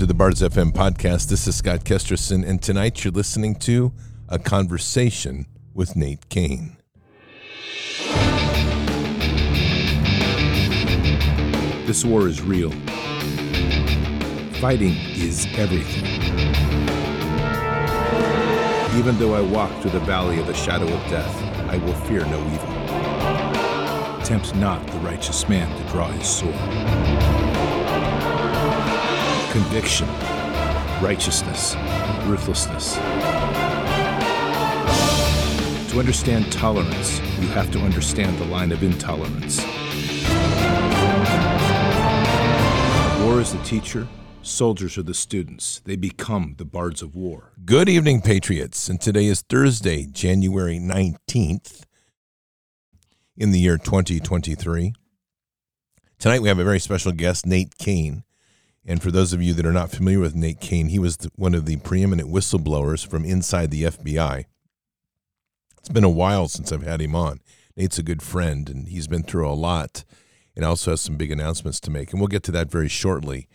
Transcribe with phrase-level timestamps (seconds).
[0.00, 1.28] To the Bards FM podcast.
[1.28, 3.92] This is Scott Kesterson, and tonight you're listening to
[4.30, 6.78] a conversation with Nate Cain.
[11.84, 12.70] This war is real.
[14.62, 16.06] Fighting is everything.
[18.98, 21.36] Even though I walk through the valley of the shadow of death,
[21.68, 24.24] I will fear no evil.
[24.24, 27.29] Tempt not the righteous man to draw his sword
[29.50, 30.06] conviction,
[31.02, 31.74] righteousness,
[32.26, 32.94] ruthlessness.
[35.90, 39.58] To understand tolerance, you have to understand the line of intolerance.
[43.24, 44.06] War is the teacher,
[44.42, 45.80] soldiers are the students.
[45.84, 47.52] They become the bards of war.
[47.64, 48.88] Good evening, Patriots.
[48.88, 51.82] And today is Thursday, January 19th
[53.36, 54.92] in the year 2023.
[56.20, 58.22] Tonight we have a very special guest, Nate Cain.
[58.86, 61.54] And for those of you that are not familiar with Nate Cain, he was one
[61.54, 64.44] of the preeminent whistleblowers from inside the FBI.
[65.78, 67.40] It's been a while since I've had him on.
[67.76, 70.04] Nate's a good friend, and he's been through a lot
[70.56, 72.12] and also has some big announcements to make.
[72.12, 73.48] And we'll get to that very shortly.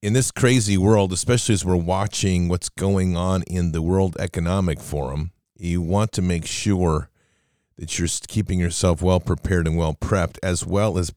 [0.00, 4.80] In this crazy world, especially as we're watching what's going on in the World Economic
[4.80, 7.08] Forum, you want to make sure
[7.76, 11.12] that you're keeping yourself well prepared and well prepped, as well as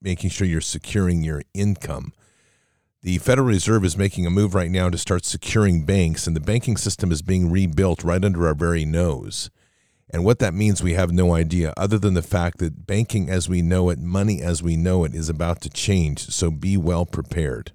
[0.00, 2.12] making sure you're securing your income.
[3.02, 6.40] The Federal Reserve is making a move right now to start securing banks, and the
[6.40, 9.48] banking system is being rebuilt right under our very nose.
[10.10, 13.48] And what that means, we have no idea, other than the fact that banking as
[13.48, 16.28] we know it, money as we know it, is about to change.
[16.28, 17.72] So be well prepared.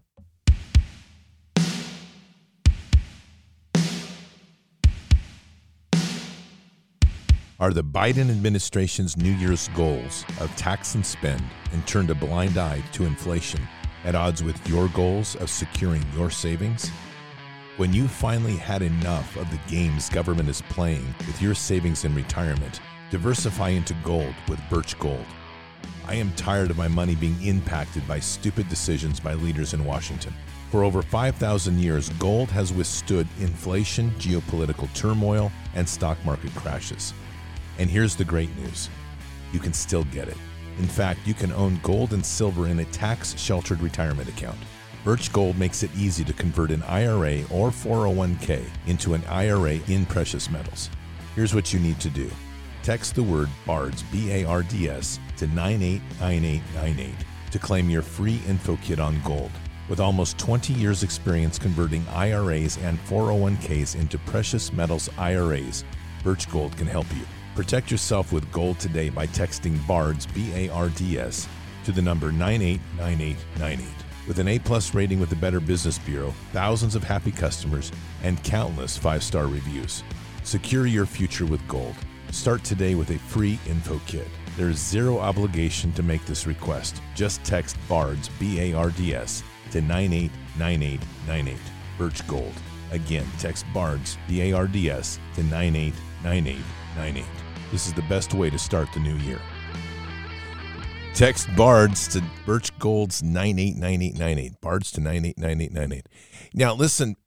[7.60, 12.60] Are the Biden administration's New Year's goals of tax and spend and turned a blind
[12.60, 13.68] eye to inflation
[14.06, 16.90] at odds with your goals of securing your savings?
[17.78, 22.16] When you finally had enough of the games government is playing with your savings and
[22.16, 22.80] retirement,
[23.12, 25.26] diversify into gold with Birch Gold.
[26.08, 30.34] I am tired of my money being impacted by stupid decisions by leaders in Washington.
[30.72, 37.14] For over 5,000 years, gold has withstood inflation, geopolitical turmoil, and stock market crashes.
[37.78, 38.90] And here's the great news
[39.52, 40.38] you can still get it.
[40.78, 44.58] In fact, you can own gold and silver in a tax sheltered retirement account.
[45.04, 50.06] Birch Gold makes it easy to convert an IRA or 401k into an IRA in
[50.06, 50.90] precious metals.
[51.36, 52.30] Here's what you need to do
[52.82, 57.14] text the word BARDS, B A R D S, to 989898
[57.52, 59.52] to claim your free info kit on gold.
[59.88, 65.84] With almost 20 years' experience converting IRAs and 401ks into precious metals IRAs,
[66.24, 67.26] Birch Gold can help you.
[67.56, 71.48] Protect yourself with gold today by texting BARDS, B A R D S,
[71.86, 73.88] to the number 989898.
[74.28, 77.94] With an A plus rating with the Better Business Bureau, thousands of happy customers,
[78.24, 80.04] and countless five star reviews.
[80.44, 81.96] Secure your future with gold.
[82.32, 84.28] Start today with a free info kit.
[84.58, 87.02] There is zero obligation to make this request.
[87.16, 91.58] Just text BARDS, B A R D S, to 989898.
[91.98, 92.54] Birch Gold.
[92.92, 97.35] Again, text BARDS, B A R D S, to 989898.
[97.76, 99.42] This is the best way to start the new year.
[101.14, 104.62] Text BARDS to Birch Gold's 989898.
[104.62, 106.08] BARDS to 989898.
[106.54, 107.18] Now, listen,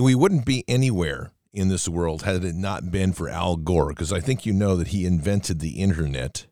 [0.00, 4.12] we wouldn't be anywhere in this world had it not been for Al Gore, because
[4.12, 6.46] I think you know that he invented the internet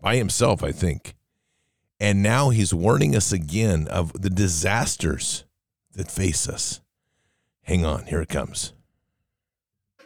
[0.00, 1.14] by himself, I think.
[2.00, 5.44] And now he's warning us again of the disasters
[5.92, 6.80] that face us.
[7.62, 8.73] Hang on, here it comes.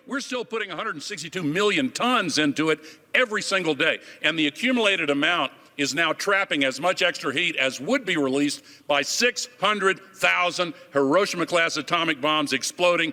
[0.09, 2.81] We're still putting 162 million tons into it
[3.15, 3.99] every single day.
[4.23, 8.65] And the accumulated amount is now trapping as much extra heat as would be released
[8.87, 13.13] by 600,000 Hiroshima class atomic bombs exploding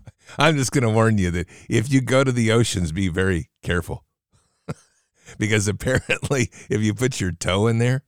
[0.37, 3.49] I'm just going to warn you that if you go to the oceans, be very
[3.63, 4.05] careful.
[5.37, 8.03] because apparently, if you put your toe in there,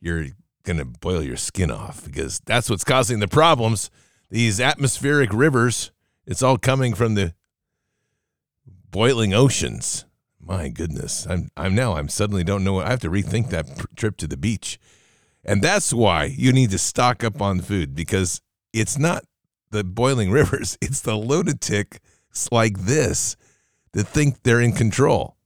[0.00, 0.26] you're
[0.64, 3.90] going to boil your skin off because that's what's causing the problems.
[4.30, 5.90] These atmospheric rivers,
[6.26, 7.34] it's all coming from the
[8.90, 10.04] boiling oceans.
[10.40, 11.26] My goodness.
[11.28, 14.26] I'm I'm now I'm suddenly don't know I have to rethink that pr- trip to
[14.26, 14.78] the beach.
[15.44, 18.40] And that's why you need to stock up on food because
[18.72, 19.24] It's not
[19.70, 21.98] the boiling rivers, it's the lunatics
[22.50, 23.36] like this
[23.92, 25.36] that think they're in control.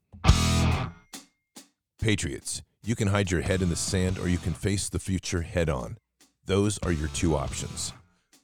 [2.00, 5.40] Patriots, you can hide your head in the sand or you can face the future
[5.40, 5.96] head on.
[6.44, 7.94] Those are your two options.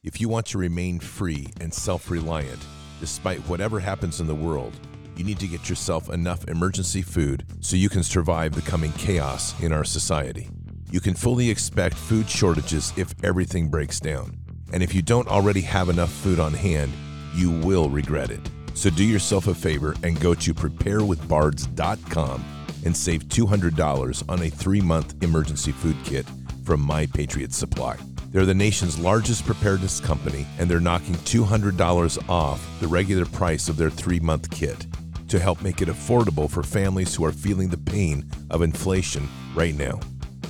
[0.02, 2.64] If you want to remain free and self reliant,
[3.00, 4.72] despite whatever happens in the world,
[5.14, 9.60] you need to get yourself enough emergency food so you can survive the coming chaos
[9.60, 10.48] in our society.
[10.90, 14.38] You can fully expect food shortages if everything breaks down.
[14.72, 16.92] And if you don't already have enough food on hand,
[17.34, 18.40] you will regret it.
[18.74, 22.44] So do yourself a favor and go to preparewithbards.com
[22.84, 26.26] and save $200 on a three month emergency food kit
[26.64, 27.96] from My Patriot Supply.
[28.30, 33.76] They're the nation's largest preparedness company, and they're knocking $200 off the regular price of
[33.76, 34.86] their three month kit
[35.28, 39.74] to help make it affordable for families who are feeling the pain of inflation right
[39.74, 39.98] now.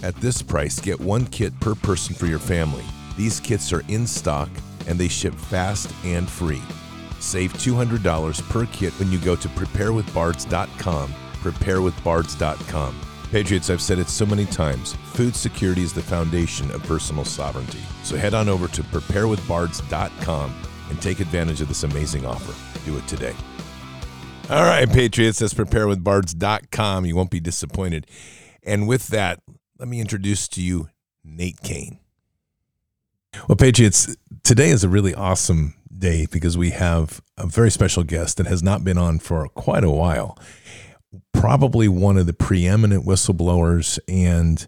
[0.02, 2.84] At this price, get one kit per person for your family.
[3.16, 4.48] These kits are in stock
[4.86, 6.62] and they ship fast and free.
[7.20, 11.14] Save $200 per kit when you go to preparewithbards.com.
[11.42, 13.00] Preparewithbards.com.
[13.30, 17.80] Patriots, I've said it so many times food security is the foundation of personal sovereignty.
[18.02, 20.54] So head on over to preparewithbards.com
[20.88, 22.54] and take advantage of this amazing offer.
[22.84, 23.34] Do it today.
[24.48, 27.06] All right, Patriots, that's preparewithbards.com.
[27.06, 28.06] You won't be disappointed.
[28.64, 29.40] And with that,
[29.78, 30.88] let me introduce to you
[31.22, 32.00] Nate Cain.
[33.50, 38.36] Well, Patriots, today is a really awesome day because we have a very special guest
[38.36, 40.38] that has not been on for quite a while.
[41.32, 44.66] Probably one of the preeminent whistleblowers and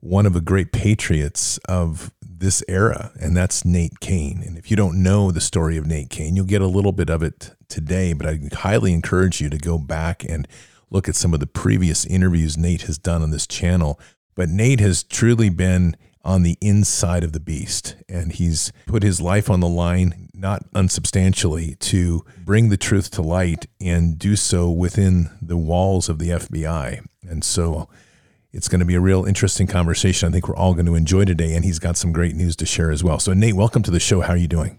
[0.00, 4.42] one of the great patriots of this era, and that's Nate Cain.
[4.44, 7.10] And if you don't know the story of Nate Cain, you'll get a little bit
[7.10, 10.46] of it today, but I highly encourage you to go back and
[10.90, 13.98] look at some of the previous interviews Nate has done on this channel.
[14.34, 17.96] But Nate has truly been on the inside of the beast.
[18.08, 23.22] And he's put his life on the line, not unsubstantially, to bring the truth to
[23.22, 27.04] light and do so within the walls of the FBI.
[27.22, 27.88] And so
[28.52, 30.28] it's going to be a real interesting conversation.
[30.28, 31.54] I think we're all going to enjoy today.
[31.54, 33.18] And he's got some great news to share as well.
[33.18, 34.20] So, Nate, welcome to the show.
[34.20, 34.78] How are you doing?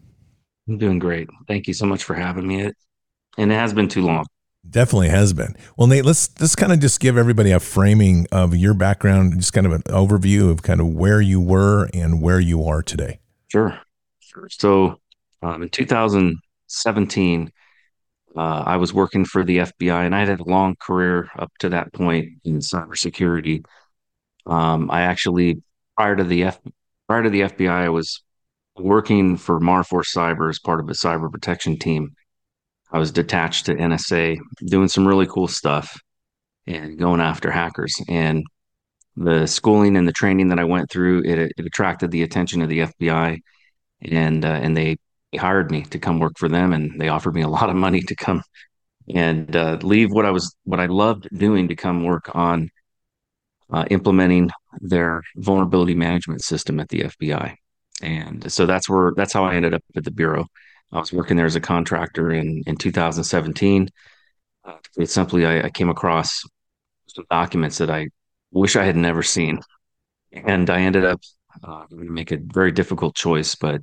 [0.67, 1.29] I'm doing great.
[1.48, 2.72] Thank you so much for having me.
[3.38, 4.25] And it has been too long.
[4.69, 5.55] Definitely has been.
[5.77, 9.53] Well, Nate, let's let's kind of just give everybody a framing of your background, just
[9.53, 13.19] kind of an overview of kind of where you were and where you are today.
[13.48, 13.79] Sure.
[14.19, 14.50] Sure.
[14.50, 15.00] So,
[15.41, 17.51] um, in 2017,
[18.36, 21.69] uh, I was working for the FBI, and I had a long career up to
[21.69, 23.63] that point in cybersecurity.
[24.45, 25.62] Um, I actually
[25.95, 26.60] prior to the F
[27.07, 28.22] prior to the FBI, I was
[28.77, 32.15] working for MARFORCYBER as part of a cyber protection team
[32.92, 36.00] I was detached to NSA, doing some really cool stuff
[36.68, 37.96] and going after hackers.
[38.08, 38.44] And
[39.15, 42.70] the schooling and the training that I went through, it, it attracted the attention of
[42.70, 43.39] the FBI,
[44.01, 44.98] and uh, and they,
[45.38, 48.00] hired me to come work for them, and they offered me a lot of money
[48.00, 48.42] to come
[49.13, 52.70] and uh, leave what I was what I loved doing to come work on
[53.70, 54.50] uh, implementing
[54.80, 57.56] their vulnerability management system at the FBI.
[58.01, 60.46] And so that's where that's how I ended up at the bureau.
[60.92, 63.89] I was working there as a contractor in in 2017.
[64.63, 66.42] Uh, it simply, I, I, came across
[67.08, 68.08] some documents that I
[68.51, 69.60] wish I had never seen,
[70.32, 71.22] and I ended up
[71.63, 73.82] uh, make a very difficult choice, but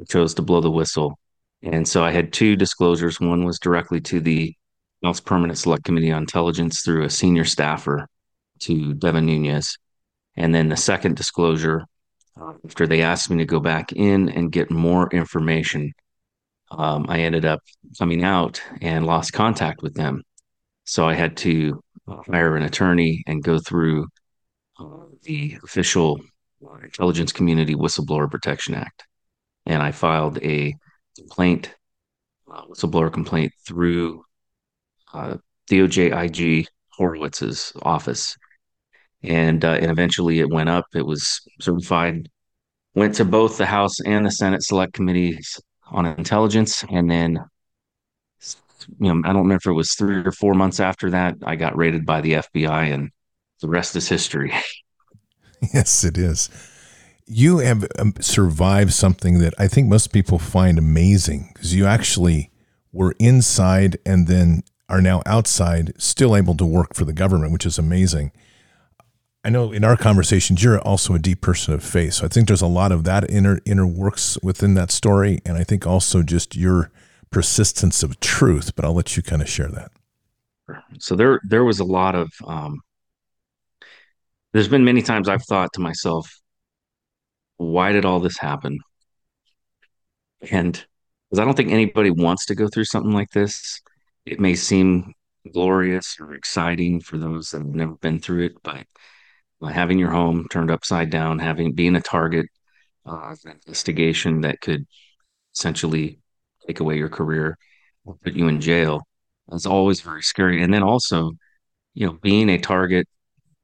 [0.00, 1.18] I chose to blow the whistle.
[1.62, 3.20] And so I had two disclosures.
[3.20, 4.54] One was directly to the
[5.02, 8.08] House Permanent Select Committee on Intelligence through a senior staffer
[8.60, 9.78] to Devin Nunes.
[10.36, 11.86] and then the second disclosure
[12.40, 15.92] uh, after they asked me to go back in and get more information
[16.70, 17.60] um, I ended up
[17.98, 20.22] coming out and lost contact with them.
[20.84, 24.06] So I had to hire an attorney and go through
[24.78, 26.20] uh, the official
[26.82, 29.06] Intelligence Community Whistleblower Protection Act.
[29.66, 30.74] And I filed a
[31.16, 31.74] complaint,
[32.50, 34.24] uh, whistleblower complaint through
[35.12, 35.36] uh,
[35.70, 36.66] DOJ IG
[36.98, 38.36] Horowitz's office.
[39.22, 40.86] And, uh, and eventually it went up.
[40.94, 42.28] It was certified,
[42.94, 45.60] went to both the House and the Senate Select Committees
[45.90, 46.84] on intelligence.
[46.90, 47.44] And then,
[48.98, 51.56] you know, I don't remember if it was three or four months after that, I
[51.56, 53.10] got raided by the FBI, and
[53.60, 54.52] the rest is history.
[55.74, 56.50] Yes, it is.
[57.26, 62.52] You have um, survived something that I think most people find amazing because you actually
[62.92, 67.66] were inside and then are now outside, still able to work for the government, which
[67.66, 68.30] is amazing.
[69.48, 72.12] I know in our conversations, you're also a deep person of faith.
[72.12, 75.56] So I think there's a lot of that inner inner works within that story, and
[75.56, 76.90] I think also just your
[77.30, 78.76] persistence of truth.
[78.76, 79.90] But I'll let you kind of share that.
[80.98, 82.82] So there there was a lot of um,
[84.52, 86.30] there's been many times I've thought to myself,
[87.56, 88.78] why did all this happen?
[90.50, 93.80] And because I don't think anybody wants to go through something like this.
[94.26, 95.14] It may seem
[95.54, 98.84] glorious or exciting for those that have never been through it, but
[99.66, 102.46] having your home turned upside down, having being a target
[103.06, 104.86] uh, investigation that could
[105.54, 106.20] essentially
[106.66, 107.56] take away your career
[108.04, 109.02] or put you in jail
[109.52, 110.62] is always very scary.
[110.62, 111.32] And then also,
[111.94, 113.06] you know, being a target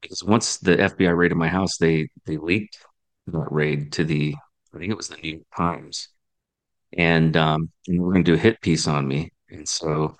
[0.00, 2.78] because once the FBI raided my house, they they leaked
[3.26, 4.34] that raid to the
[4.74, 6.08] I think it was the New York Times,
[6.96, 9.30] and um, and we're going to do a hit piece on me.
[9.50, 10.16] And so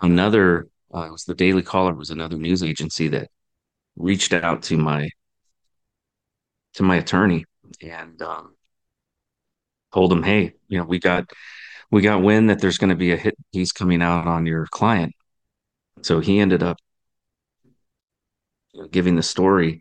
[0.00, 3.28] another uh, it was the Daily Caller was another news agency that
[3.96, 5.08] reached out to my
[6.74, 7.44] to my attorney
[7.80, 8.54] and um,
[9.92, 11.30] told him, hey, you know, we got
[11.90, 14.66] we got wind that there's going to be a hit piece coming out on your
[14.66, 15.14] client.
[16.02, 16.76] So he ended up
[18.72, 19.80] you know, giving the story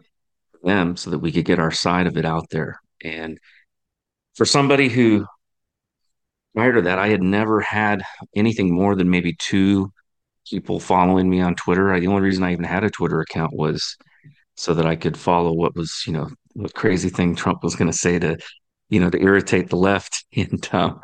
[0.53, 2.79] to them so that we could get our side of it out there.
[3.03, 3.39] And
[4.35, 5.25] for somebody who
[6.55, 8.03] prior to that, I had never had
[8.35, 9.91] anything more than maybe two
[10.49, 11.99] people following me on Twitter.
[11.99, 13.95] The only reason I even had a Twitter account was
[14.55, 17.91] so that I could follow what was, you know, what crazy thing Trump was going
[17.91, 18.37] to say to,
[18.89, 20.25] you know, to irritate the left.
[20.35, 20.99] And um,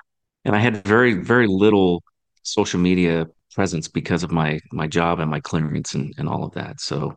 [0.45, 2.03] and I had very very little
[2.43, 6.53] social media presence because of my my job and my clearance and, and all of
[6.53, 6.79] that.
[6.79, 7.15] So,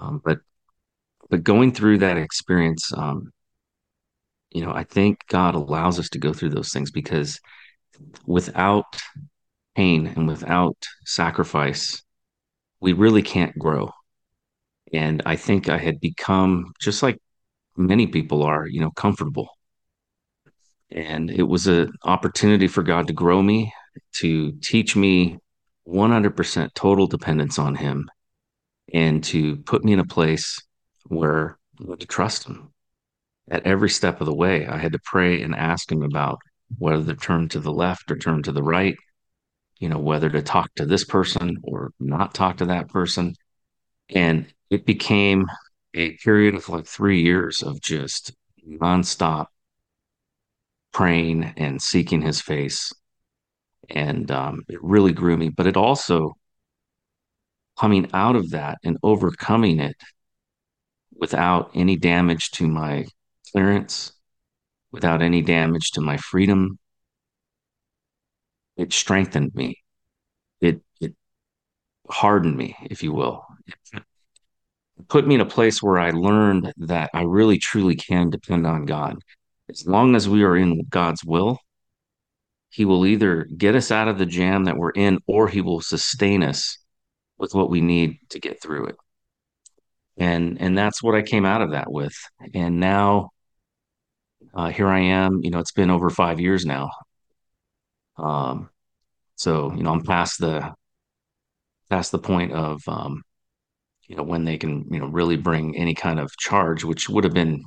[0.00, 0.38] um, but
[1.30, 3.32] but going through that experience, um,
[4.50, 7.40] you know, I think God allows us to go through those things because
[8.26, 8.84] without
[9.76, 12.02] pain and without sacrifice,
[12.80, 13.90] we really can't grow.
[14.92, 17.18] And I think I had become just like
[17.76, 19.50] many people are, you know, comfortable.
[20.90, 23.72] And it was an opportunity for God to grow me,
[24.14, 25.38] to teach me
[25.86, 28.08] 100% total dependence on Him,
[28.94, 30.58] and to put me in a place
[31.06, 32.72] where I had to trust Him.
[33.48, 36.38] At every step of the way, I had to pray and ask Him about
[36.78, 38.96] whether to turn to the left or turn to the right,
[39.78, 43.34] you know, whether to talk to this person or not talk to that person.
[44.08, 45.46] And it became
[45.94, 48.32] a period of like three years of just
[48.66, 49.46] nonstop
[50.92, 52.92] praying and seeking his face.
[53.90, 55.50] And um, it really grew me.
[55.50, 56.34] But it also,
[57.78, 59.96] coming out of that and overcoming it
[61.14, 63.06] without any damage to my
[63.52, 64.12] clearance,
[64.90, 66.78] without any damage to my freedom,
[68.76, 69.78] it strengthened me.
[70.60, 71.14] It, it
[72.08, 73.44] hardened me, if you will.
[73.92, 78.66] It put me in a place where I learned that I really truly can depend
[78.66, 79.16] on God.
[79.68, 81.58] As long as we are in God's will,
[82.70, 85.80] He will either get us out of the jam that we're in or He will
[85.80, 86.78] sustain us
[87.38, 88.96] with what we need to get through it.
[90.18, 92.14] And and that's what I came out of that with.
[92.54, 93.30] And now
[94.54, 95.40] uh, here I am.
[95.42, 96.90] You know, it's been over five years now.
[98.18, 98.70] Um,
[99.36, 100.74] so you know, I'm past the
[101.90, 103.22] past the point of um,
[104.08, 107.24] you know when they can you know really bring any kind of charge, which would
[107.24, 107.64] have been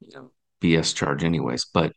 [0.00, 1.66] you know BS charge anyways.
[1.72, 1.92] But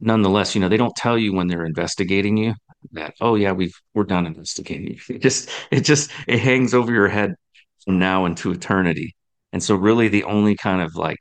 [0.00, 2.54] nonetheless, you know they don't tell you when they're investigating you
[2.92, 4.98] that oh yeah we've we're done investigating you.
[5.16, 7.34] It just it just it hangs over your head
[7.84, 9.14] from now into eternity.
[9.52, 11.18] And so really the only kind of like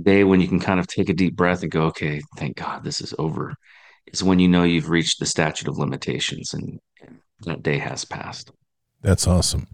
[0.00, 2.82] day when you can kind of take a deep breath and go okay thank God
[2.84, 3.54] this is over
[4.06, 8.04] is when you know you've reached the statute of limitations and, and that day has
[8.04, 8.50] passed.
[9.00, 9.66] That's awesome.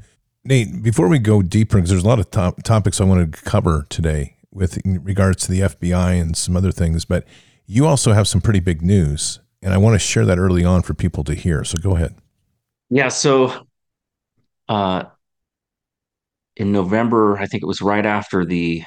[0.45, 3.43] Nate, before we go deeper, because there's a lot of top topics I want to
[3.43, 7.27] cover today with regards to the FBI and some other things, but
[7.67, 10.83] you also have some pretty big news, and I want to share that early on
[10.83, 11.65] for people to hear.
[11.65, 12.17] So go ahead.
[12.89, 13.09] Yeah.
[13.09, 13.67] So,
[14.69, 15.05] uh,
[16.57, 18.83] in November, I think it was right after the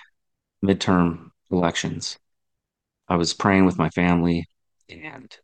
[0.66, 2.18] midterm elections,
[3.08, 4.48] I was praying with my family,
[4.92, 5.36] and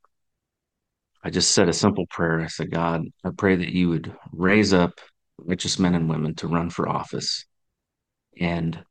[1.24, 2.42] I just said a simple prayer.
[2.42, 5.00] I said, God, I pray that you would raise up
[5.38, 7.46] righteous men and women to run for office.
[8.40, 8.84] And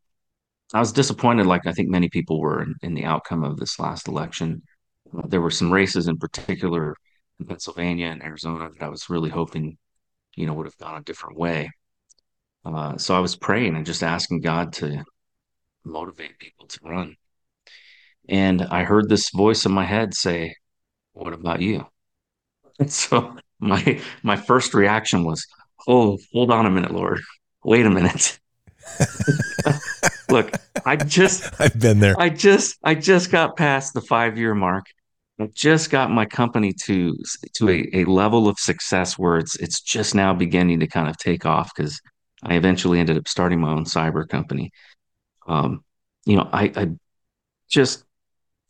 [0.74, 3.78] I was disappointed, like I think many people were, in, in the outcome of this
[3.78, 4.62] last election.
[5.16, 6.96] Uh, there were some races in particular
[7.38, 9.78] in Pennsylvania and Arizona that I was really hoping,
[10.34, 11.70] you know, would have gone a different way.
[12.64, 15.04] Uh, so I was praying and just asking God to
[15.84, 17.16] motivate people to run.
[18.28, 20.54] And I heard this voice in my head say,
[21.12, 21.86] "What about you?"
[22.78, 25.46] And so my my first reaction was,
[25.88, 27.20] "Oh, hold on a minute, Lord.
[27.64, 28.38] Wait a minute."
[30.28, 30.52] Look,
[30.84, 32.14] I just I've been there.
[32.18, 34.86] I just I just got past the 5-year mark.
[35.38, 37.16] I just got my company to
[37.54, 41.16] to a, a level of success where it's it's just now beginning to kind of
[41.18, 42.00] take off because
[42.42, 44.70] I eventually ended up starting my own cyber company.
[45.46, 45.84] Um,
[46.24, 46.88] you know, I, I
[47.68, 48.04] just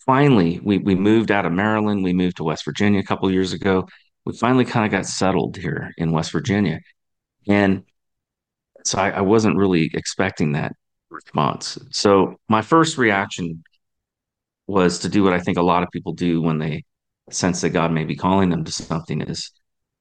[0.07, 2.05] finally we we moved out of Maryland.
[2.05, 3.87] We moved to West Virginia a couple years ago.
[4.25, 6.81] We finally kind of got settled here in West Virginia,
[7.49, 7.85] and
[8.85, 10.73] so I, I wasn't really expecting that
[11.11, 11.79] response.
[11.91, 13.63] So my first reaction
[14.67, 16.85] was to do what I think a lot of people do when they
[17.31, 19.51] sense that God may be calling them to something is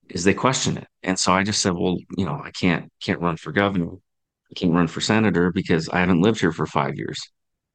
[0.09, 0.87] is they question it.
[1.03, 3.91] And so I just said, well, you know, I can't can't run for governor.
[3.91, 7.19] I can't run for senator because I haven't lived here for five years.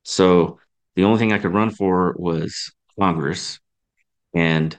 [0.05, 0.59] So
[0.97, 3.59] the only thing I could run for was Congress.
[4.35, 4.79] And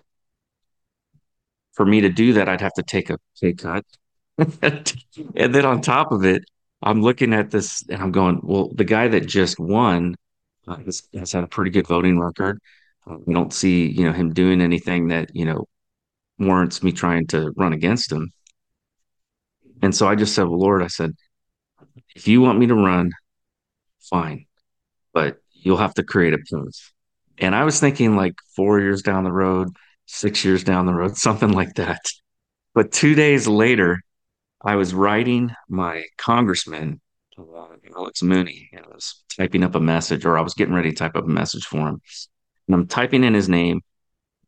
[1.74, 3.86] for me to do that, I'd have to take a pay cut.
[4.38, 6.44] and then on top of it,
[6.82, 10.16] I'm looking at this and I'm going, well, the guy that just won
[10.68, 12.60] uh, has, has had a pretty good voting record.
[13.10, 15.68] Uh, we don't see, you know, him doing anything that, you know,
[16.40, 18.32] warrants me trying to run against him.
[19.82, 21.14] And so I just said, well, Lord, I said,
[22.16, 23.12] if you want me to run,
[24.00, 24.46] fine,
[25.14, 26.92] but you'll have to create a path.
[27.38, 29.70] And I was thinking like four years down the road,
[30.06, 32.02] six years down the road, something like that.
[32.74, 34.02] But two days later,
[34.64, 37.02] I was writing my congressman,
[37.96, 40.96] Alex Mooney, and I was typing up a message, or I was getting ready to
[40.96, 42.02] type up a message for him.
[42.68, 43.82] And I'm typing in his name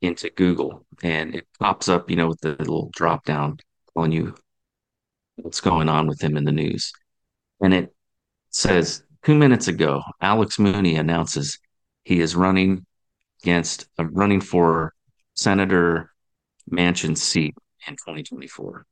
[0.01, 3.57] into Google, and it pops up, you know, with the little drop down
[3.93, 4.35] telling you
[5.37, 6.91] what's going on with him in the news.
[7.61, 7.93] And it
[8.49, 11.59] says two minutes ago, Alex Mooney announces
[12.03, 12.85] he is running
[13.43, 14.93] against uh, running for
[15.35, 16.11] Senator
[16.71, 17.55] Manchin's seat
[17.87, 18.85] in 2024.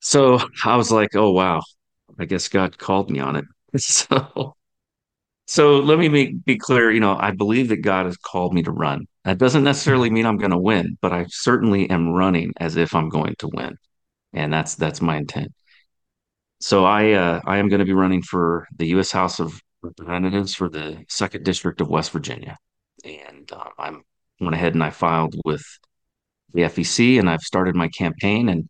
[0.00, 1.62] So I was like, oh wow,
[2.18, 3.44] I guess God called me on it.
[3.78, 4.54] So
[5.46, 8.62] so let me make, be clear, you know, I believe that God has called me
[8.64, 9.06] to run.
[9.24, 12.94] That doesn't necessarily mean I'm going to win, but I certainly am running as if
[12.94, 13.76] I'm going to win.
[14.34, 15.52] And that's that's my intent.
[16.64, 19.12] So I uh, I am going to be running for the U.S.
[19.12, 22.56] House of Representatives for the Second District of West Virginia,
[23.04, 24.02] and uh, I'm
[24.40, 25.62] went ahead and I filed with
[26.54, 28.66] the FEC, and I've started my campaign, and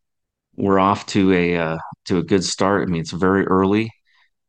[0.57, 2.83] we're off to a uh, to a good start.
[2.83, 3.93] I mean, it's very early.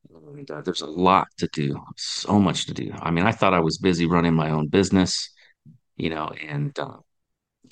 [0.09, 2.93] And, uh, there's a lot to do, so much to do.
[2.99, 5.29] I mean, I thought I was busy running my own business,
[5.97, 6.97] you know, and uh,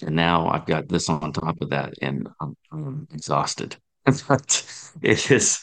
[0.04, 3.76] and now I've got this on top of that, and I'm, I'm exhausted.
[4.28, 5.60] but it is,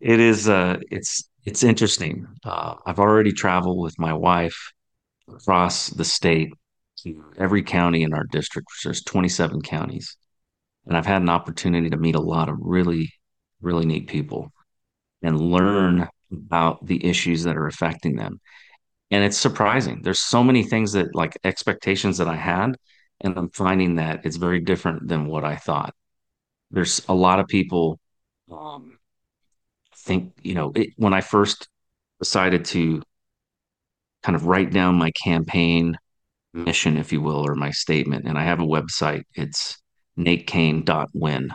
[0.00, 2.26] it is, uh, it's it's interesting.
[2.44, 4.56] Uh, I've already traveled with my wife
[5.28, 6.50] across the state
[7.04, 8.68] to every county in our district.
[8.84, 10.16] There's 27 counties,
[10.86, 13.12] and I've had an opportunity to meet a lot of really,
[13.62, 14.52] really neat people
[15.22, 18.40] and learn about the issues that are affecting them.
[19.10, 20.02] And it's surprising.
[20.02, 22.76] There's so many things that like expectations that I had,
[23.20, 25.94] and I'm finding that it's very different than what I thought.
[26.74, 28.00] There's a lot of people
[28.50, 28.98] um,
[29.96, 31.68] think, you know, it, when I first
[32.18, 33.02] decided to
[34.22, 35.96] kind of write down my campaign
[36.52, 39.80] mission, if you will, or my statement, and I have a website, it's
[40.16, 41.50] natecain.win.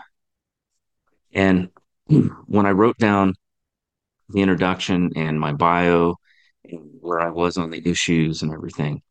[1.34, 1.70] And
[2.08, 3.34] when I wrote down
[4.30, 6.16] the introduction and my bio
[6.64, 9.02] and where I was on the issues and everything,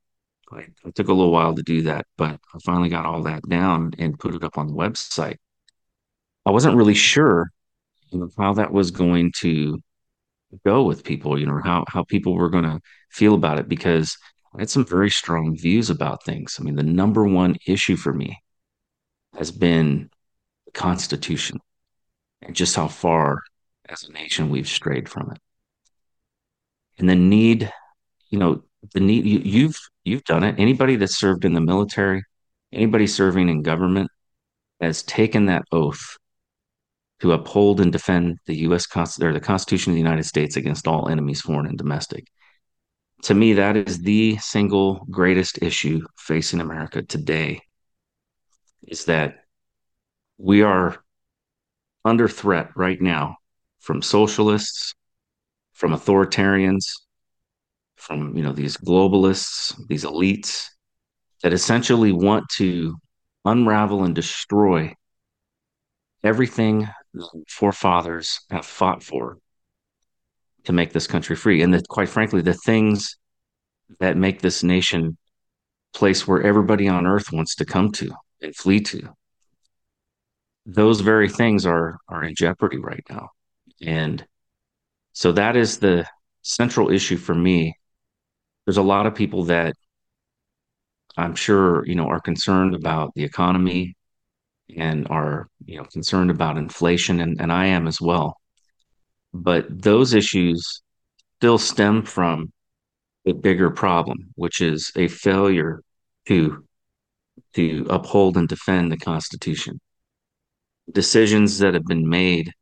[0.50, 3.92] I, took a little while to do that, but I finally got all that down
[3.98, 5.36] and put it up on the website.
[6.48, 7.50] I wasn't really sure
[8.38, 9.82] how that was going to
[10.64, 12.80] go with people, you know, how, how people were going to
[13.10, 14.16] feel about it because
[14.56, 16.56] I had some very strong views about things.
[16.58, 18.38] I mean, the number one issue for me
[19.36, 20.08] has been
[20.64, 21.58] the Constitution
[22.40, 23.42] and just how far
[23.86, 25.38] as a nation we've strayed from it.
[26.96, 27.70] And the need,
[28.30, 28.62] you know,
[28.94, 30.54] the need you, you've you've done it.
[30.58, 32.22] Anybody that's served in the military,
[32.72, 34.10] anybody serving in government
[34.80, 36.16] has taken that oath
[37.20, 38.86] to uphold and defend the U.S.
[38.86, 42.26] Const- or the Constitution of the United States against all enemies, foreign and domestic.
[43.22, 47.60] To me, that is the single greatest issue facing America today.
[48.86, 49.38] Is that
[50.38, 50.96] we are
[52.04, 53.36] under threat right now
[53.80, 54.94] from socialists,
[55.72, 56.84] from authoritarians,
[57.96, 60.68] from you know these globalists, these elites
[61.42, 62.96] that essentially want to
[63.44, 64.94] unravel and destroy
[66.22, 66.88] everything
[67.48, 69.38] forefathers have fought for
[70.64, 71.62] to make this country free.
[71.62, 73.16] And that, quite frankly, the things
[74.00, 75.16] that make this nation
[75.94, 78.10] place where everybody on earth wants to come to
[78.42, 79.14] and flee to,
[80.66, 83.30] those very things are are in jeopardy right now.
[83.80, 84.24] And
[85.12, 86.06] so that is the
[86.42, 87.74] central issue for me.
[88.66, 89.74] There's a lot of people that
[91.16, 93.96] I'm sure, you know, are concerned about the economy
[94.76, 98.36] and are, you know, concerned about inflation and, and I am as well.
[99.32, 100.82] But those issues
[101.38, 102.52] still stem from
[103.26, 105.82] a bigger problem, which is a failure
[106.26, 106.64] to
[107.54, 109.80] to uphold and defend the Constitution.
[110.92, 112.52] Decisions that have been made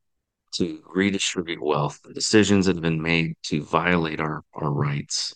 [0.55, 5.35] to redistribute wealth, decisions that have been made to violate our, our rights.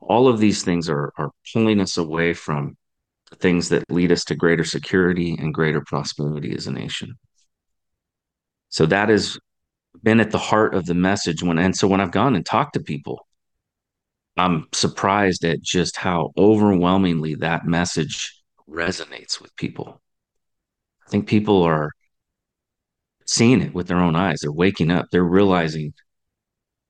[0.00, 2.76] All of these things are, are pulling us away from
[3.40, 7.14] things that lead us to greater security and greater prosperity as a nation.
[8.68, 9.38] So that has
[10.02, 12.74] been at the heart of the message when and so when I've gone and talked
[12.74, 13.26] to people,
[14.36, 18.32] I'm surprised at just how overwhelmingly that message
[18.68, 20.00] resonates with people.
[21.06, 21.92] I think people are
[23.26, 24.40] seeing it with their own eyes.
[24.40, 25.06] They're waking up.
[25.10, 25.94] They're realizing,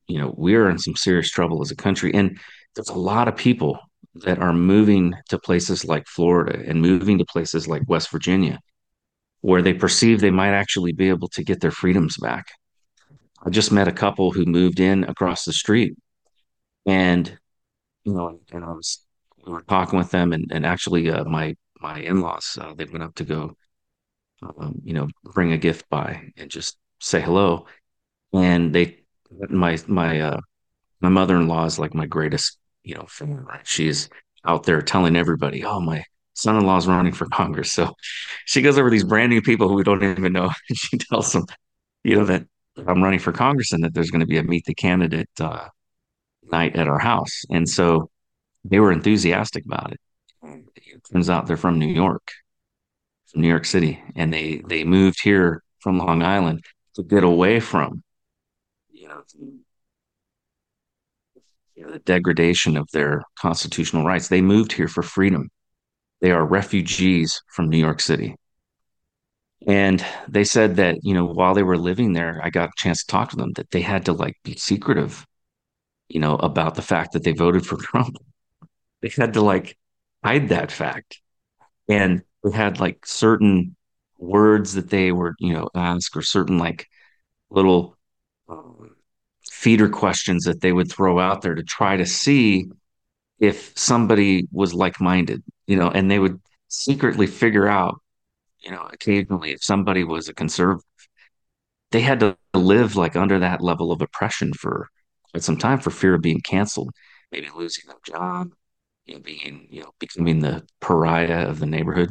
[0.09, 2.13] you know, we're in some serious trouble as a country.
[2.15, 2.39] And
[2.75, 3.79] there's a lot of people
[4.25, 8.61] that are moving to places like Florida and moving to places like West Virginia
[9.41, 12.47] where they perceive they might actually be able to get their freedoms back.
[13.45, 15.95] I just met a couple who moved in across the street
[16.85, 17.39] and
[18.05, 19.05] you know and I was
[19.45, 23.05] we were talking with them and, and actually uh, my my in-laws uh, they went
[23.05, 23.57] up to go
[24.43, 27.67] um, you know bring a gift by and just say hello
[28.33, 29.05] and they
[29.49, 30.41] my my uh
[31.01, 33.67] my mother-in-law is like my greatest you know fan right?
[33.67, 34.09] She's
[34.45, 37.73] out there telling everybody oh my son-in-law is running for congress.
[37.73, 37.95] So
[38.45, 41.33] she goes over these brand new people who we don't even know and she tells
[41.33, 41.47] them
[42.05, 42.45] you know that
[42.87, 45.67] i'm running for congress and that there's going to be a meet the candidate uh,
[46.53, 47.45] night at our house.
[47.51, 48.11] And so
[48.65, 50.01] they were enthusiastic about it
[50.43, 51.03] it.
[51.13, 52.31] Turns out they're from new york
[53.27, 57.61] from new york city and they they moved here from long island to get away
[57.61, 58.03] from
[58.93, 59.23] you know,
[61.77, 64.29] the degradation of their constitutional rights.
[64.29, 65.51] They moved here for freedom.
[66.21, 68.35] They are refugees from New York City.
[69.67, 73.01] And they said that, you know, while they were living there, I got a chance
[73.01, 75.27] to talk to them that they had to like be secretive,
[76.09, 78.17] you know, about the fact that they voted for Trump.
[79.03, 79.77] They had to like
[80.25, 81.21] hide that fact.
[81.89, 83.77] And they had like certain
[84.19, 86.87] words that they were, you know, ask or certain like
[87.51, 87.96] little
[89.67, 92.67] feeder questions that they would throw out there to try to see
[93.41, 98.01] if somebody was like-minded, you know, and they would secretly figure out,
[98.61, 100.85] you know, occasionally if somebody was a conservative,
[101.91, 104.87] they had to live like under that level of oppression for
[105.33, 106.91] quite some time for fear of being canceled,
[107.33, 108.53] maybe losing their job,
[109.07, 112.11] you know, being, you know, becoming the pariah of the neighborhood.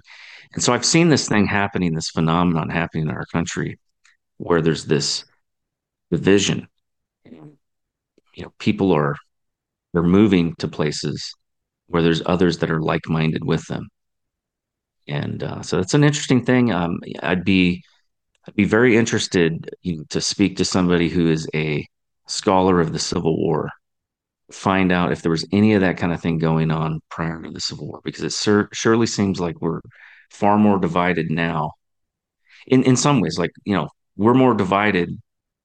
[0.53, 3.79] And so I've seen this thing happening, this phenomenon happening in our country
[4.39, 5.23] where there's this
[6.11, 6.67] division
[7.25, 7.57] you
[8.43, 9.15] know people are
[9.93, 11.33] they're moving to places
[11.87, 13.87] where there's others that are like-minded with them.
[15.07, 16.71] And uh, so it's an interesting thing.
[16.71, 17.83] Um, i'd be
[18.47, 21.85] i'd be very interested you know, to speak to somebody who is a
[22.27, 23.69] scholar of the civil war
[24.51, 27.49] find out if there was any of that kind of thing going on prior to
[27.51, 29.81] the civil war because it sur- surely seems like we're
[30.29, 31.71] far more divided now.
[32.67, 35.09] In in some ways like you know we're more divided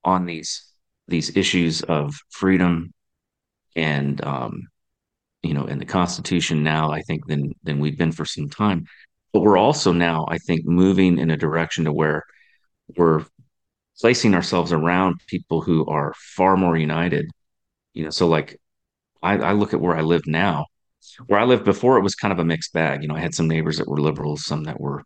[0.05, 0.70] on these
[1.11, 2.93] these issues of freedom
[3.77, 4.63] and um,
[5.43, 8.87] you know, in the Constitution now, I think than than we've been for some time.
[9.33, 12.25] But we're also now, I think, moving in a direction to where
[12.97, 13.25] we're
[14.01, 17.31] placing ourselves around people who are far more united.
[17.95, 18.61] You know, so like
[19.23, 20.67] I, I look at where I live now.
[21.27, 23.03] Where I lived before, it was kind of a mixed bag.
[23.03, 25.03] You know, I had some neighbors that were liberals, some that were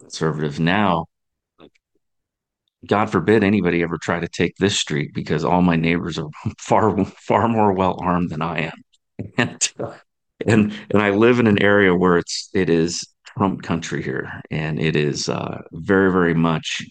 [0.00, 0.58] conservative.
[0.58, 1.06] Now,
[2.86, 7.04] God forbid anybody ever try to take this street because all my neighbors are far
[7.04, 8.82] far more well armed than I am,
[9.38, 9.72] and
[10.46, 14.80] and and I live in an area where it's it is Trump country here, and
[14.80, 16.82] it is uh, very very much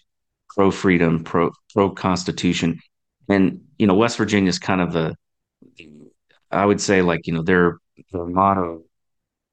[0.50, 2.80] pro freedom, pro pro constitution,
[3.28, 5.16] and you know West Virginia is kind of the
[6.52, 7.78] I would say like you know their
[8.12, 8.84] their motto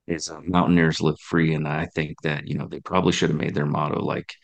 [0.07, 3.39] is uh, "Mountaineers live free," and I think that you know they probably should have
[3.39, 4.35] made their motto like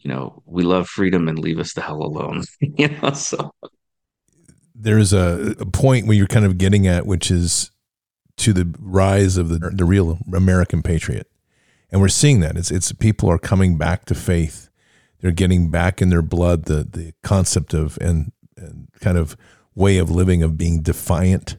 [0.00, 2.44] you know, we love freedom and leave us the hell alone.
[2.60, 3.52] you know, so
[4.74, 7.70] there's a, a, point where you're kind of getting at, which is
[8.36, 11.28] to the rise of the the real American patriot,
[11.90, 14.70] and we're seeing that it's it's people are coming back to faith.
[15.20, 19.36] They're getting back in their blood the the concept of and and kind of
[19.74, 21.56] way of living of being defiant.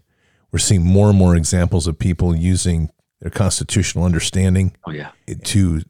[0.52, 2.89] We're seeing more and more examples of people using
[3.21, 5.12] their constitutional understanding oh, yeah.
[5.43, 5.82] to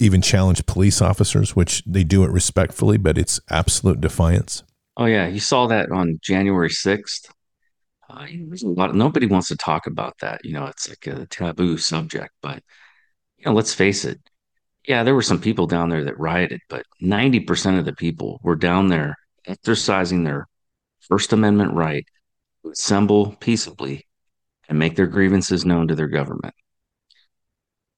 [0.00, 4.62] even challenge police officers, which they do it respectfully, but it's absolute defiance.
[4.96, 7.32] Oh yeah, you saw that on January sixth.
[8.08, 8.90] Uh, there's a lot.
[8.90, 10.44] Of, nobody wants to talk about that.
[10.44, 12.30] You know, it's like a taboo subject.
[12.42, 12.62] But
[13.38, 14.20] you know, let's face it.
[14.86, 18.40] Yeah, there were some people down there that rioted, but ninety percent of the people
[18.42, 20.46] were down there exercising their
[21.00, 22.06] First Amendment right
[22.62, 24.06] to assemble peaceably
[24.68, 26.54] and make their grievances known to their government.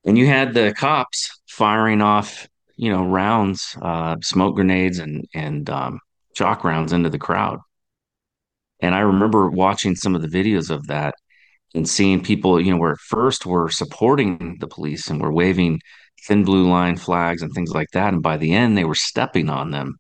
[0.07, 5.69] And you had the cops firing off, you know, rounds, uh, smoke grenades, and and
[5.69, 6.01] um,
[6.37, 7.59] shock rounds into the crowd.
[8.81, 11.15] And I remember watching some of the videos of that
[11.75, 15.81] and seeing people, you know, where at first were supporting the police and were waving
[16.25, 18.13] thin blue line flags and things like that.
[18.13, 19.97] And by the end, they were stepping on them.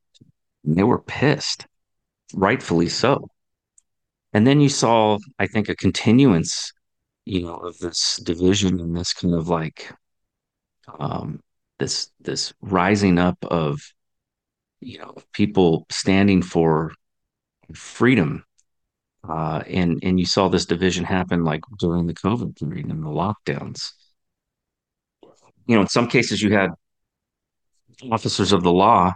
[0.64, 1.66] They were pissed,
[2.34, 3.28] rightfully so.
[4.32, 6.72] And then you saw, I think, a continuance,
[7.26, 9.92] you know, of this division and this kind of like
[10.98, 11.40] um,
[11.78, 13.80] this this rising up of
[14.80, 16.92] you know people standing for
[17.74, 18.44] freedom
[19.28, 23.08] uh, and and you saw this division happen like during the COVID period and the
[23.08, 23.92] lockdowns.
[25.66, 26.70] You know, in some cases, you had
[28.12, 29.14] officers of the law,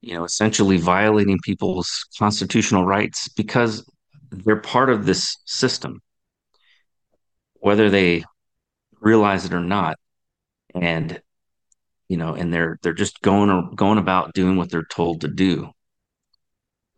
[0.00, 3.88] you know, essentially violating people's constitutional rights because
[4.30, 6.00] they're part of this system,
[7.64, 8.22] whether they
[9.00, 9.96] realize it or not.
[10.74, 11.20] And
[12.08, 15.28] you know, and they're they're just going or going about doing what they're told to
[15.28, 15.70] do.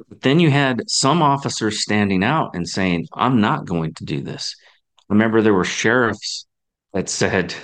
[0.09, 4.21] But then you had some officers standing out and saying, I'm not going to do
[4.23, 4.55] this.
[5.09, 6.47] Remember, there were sheriffs
[6.93, 7.55] that said,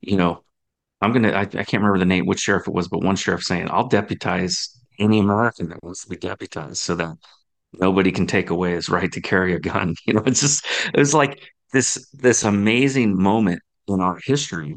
[0.00, 0.42] you know,
[1.00, 3.44] I'm to, I, I can't remember the name, which sheriff it was, but one sheriff
[3.44, 7.16] saying, I'll deputize any American that wants to be deputized so that
[7.74, 9.94] nobody can take away his right to carry a gun.
[10.06, 11.40] You know, it's just, it was like
[11.72, 14.76] this, this amazing moment in our history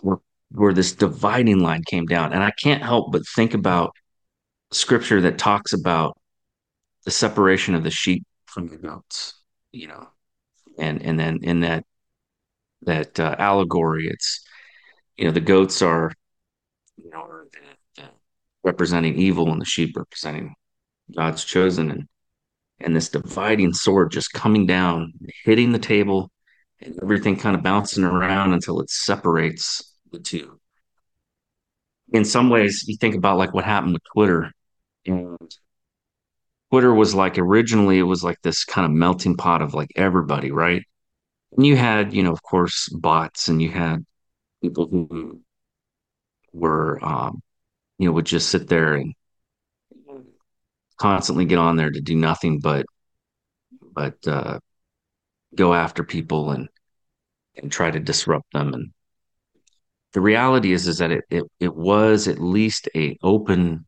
[0.00, 0.18] where,
[0.50, 2.32] where this dividing line came down.
[2.32, 3.94] And I can't help but think about
[4.72, 6.16] scripture that talks about
[7.04, 9.34] the separation of the sheep from the goats,
[9.72, 10.08] you know,
[10.78, 11.84] and and then in that
[12.82, 14.44] that uh, allegory, it's
[15.16, 16.12] you know the goats are
[16.96, 18.08] you know are the, the
[18.64, 20.54] representing evil and the sheep representing
[21.14, 22.08] God's chosen, and
[22.80, 25.12] and this dividing sword just coming down,
[25.44, 26.30] hitting the table,
[26.80, 30.60] and everything kind of bouncing around until it separates the two.
[32.12, 34.52] In some ways, you think about like what happened with Twitter,
[35.06, 35.38] and
[36.70, 40.50] Twitter was like originally it was like this kind of melting pot of like everybody,
[40.50, 40.82] right?
[41.56, 44.04] And you had, you know, of course, bots and you had
[44.62, 45.40] people who
[46.52, 47.42] were um,
[47.98, 49.14] you know, would just sit there and
[50.98, 52.86] constantly get on there to do nothing but
[53.92, 54.58] but uh
[55.54, 56.68] go after people and
[57.56, 58.74] and try to disrupt them.
[58.74, 58.92] And
[60.12, 63.86] the reality is is that it it, it was at least a open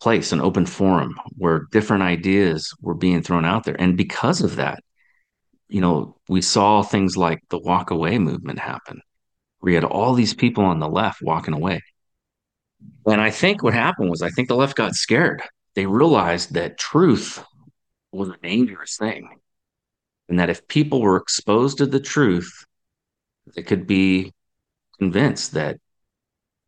[0.00, 3.80] place, an open forum where different ideas were being thrown out there.
[3.80, 4.82] And because of that,
[5.68, 9.00] you know, we saw things like the walk away movement happen.
[9.62, 11.80] We had all these people on the left walking away.
[13.06, 15.42] And I think what happened was I think the left got scared.
[15.74, 17.44] They realized that truth
[18.12, 19.40] was a dangerous thing.
[20.28, 22.64] And that if people were exposed to the truth,
[23.54, 24.32] they could be
[24.98, 25.78] convinced that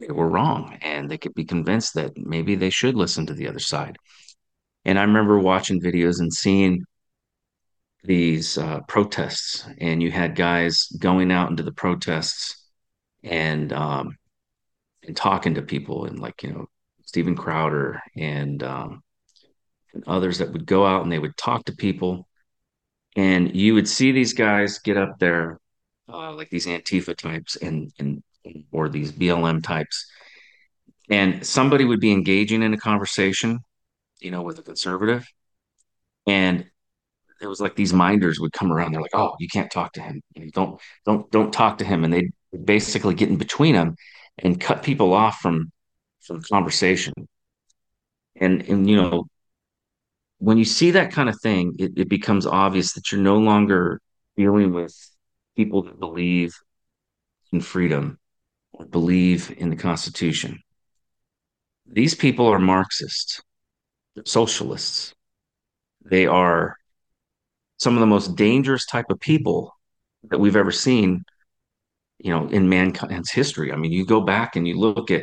[0.00, 3.48] they were wrong and they could be convinced that maybe they should listen to the
[3.48, 3.96] other side.
[4.84, 6.84] And I remember watching videos and seeing
[8.04, 12.64] these uh, protests, and you had guys going out into the protests
[13.24, 14.16] and um,
[15.02, 16.66] and talking to people, and like you know
[17.06, 19.02] Steven Crowder and um,
[19.94, 22.28] and others that would go out and they would talk to people,
[23.16, 25.58] and you would see these guys get up there,
[26.12, 28.22] uh, like these Antifa types and and
[28.70, 30.06] or these BLM types,
[31.08, 33.60] and somebody would be engaging in a conversation,
[34.20, 35.24] you know, with a conservative,
[36.26, 36.66] and
[37.40, 38.92] it was like these minders would come around.
[38.92, 40.22] They're like, "Oh, you can't talk to him.
[40.34, 42.30] You don't don't don't talk to him," and they
[42.64, 43.96] basically get in between them
[44.38, 45.70] and cut people off from
[46.26, 47.14] from the conversation.
[48.36, 49.26] And and you know,
[50.38, 54.00] when you see that kind of thing, it, it becomes obvious that you're no longer
[54.36, 54.94] dealing with
[55.56, 56.54] people that believe
[57.52, 58.18] in freedom
[58.72, 60.60] or believe in the Constitution.
[61.86, 63.40] These people are Marxists,
[64.24, 65.14] socialists.
[66.04, 66.76] They are
[67.78, 69.72] some of the most dangerous type of people
[70.24, 71.24] that we've ever seen
[72.18, 75.22] you know in mankind's history i mean you go back and you look at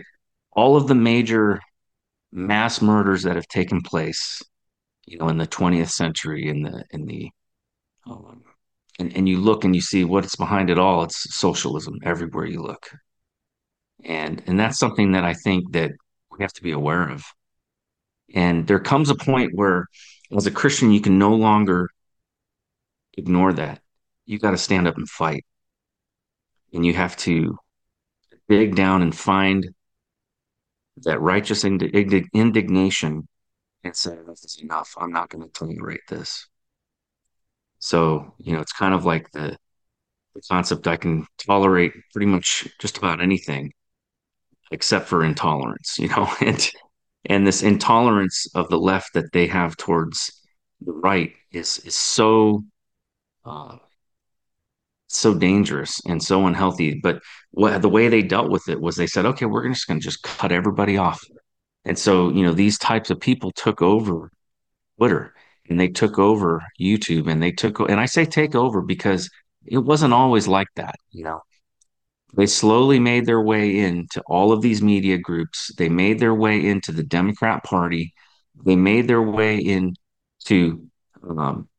[0.56, 1.60] all of the major
[2.32, 4.42] mass murders that have taken place
[5.06, 7.30] you know in the 20th century in the in the
[8.06, 8.44] um,
[9.00, 12.62] and, and you look and you see what's behind it all it's socialism everywhere you
[12.62, 12.89] look
[14.04, 15.92] and and that's something that i think that
[16.32, 17.24] we have to be aware of
[18.34, 19.88] and there comes a point where
[20.36, 21.89] as a christian you can no longer
[23.18, 23.82] ignore that.
[24.26, 25.46] You got to stand up and fight.
[26.74, 27.58] And you have to
[28.50, 29.68] dig down and find
[30.97, 33.27] that righteous indig- indignation
[33.84, 34.93] and say, this is enough.
[34.97, 36.47] I'm not going to tolerate this.
[37.79, 39.58] So, you know, it's kind of like the,
[40.36, 43.73] the concept I can tolerate pretty much just about anything
[44.71, 46.71] except for intolerance, you know, and
[47.25, 50.41] and this intolerance of the left that they have towards
[50.82, 52.63] the right is is so
[53.45, 53.77] uh,
[55.19, 56.99] so dangerous and so unhealthy.
[57.02, 57.19] But
[57.52, 60.04] what the way they dealt with it was they said, okay, we're just going to
[60.04, 61.23] just cut everybody off.
[61.86, 64.32] And so, you know, these types of people took over
[64.97, 65.34] Twitter
[65.69, 69.30] and they took over YouTube and they took, and I say take over because
[69.65, 71.41] it wasn't always like that, you know.
[72.36, 75.71] They slowly made their way into all of these media groups.
[75.78, 78.13] They made their way into the Democrat Party.
[78.65, 80.89] They made their way into,
[81.28, 81.69] um,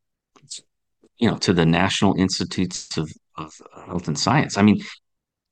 [1.18, 3.52] you know, to the National Institutes of, of
[3.86, 4.56] Health and Science.
[4.58, 4.82] I mean,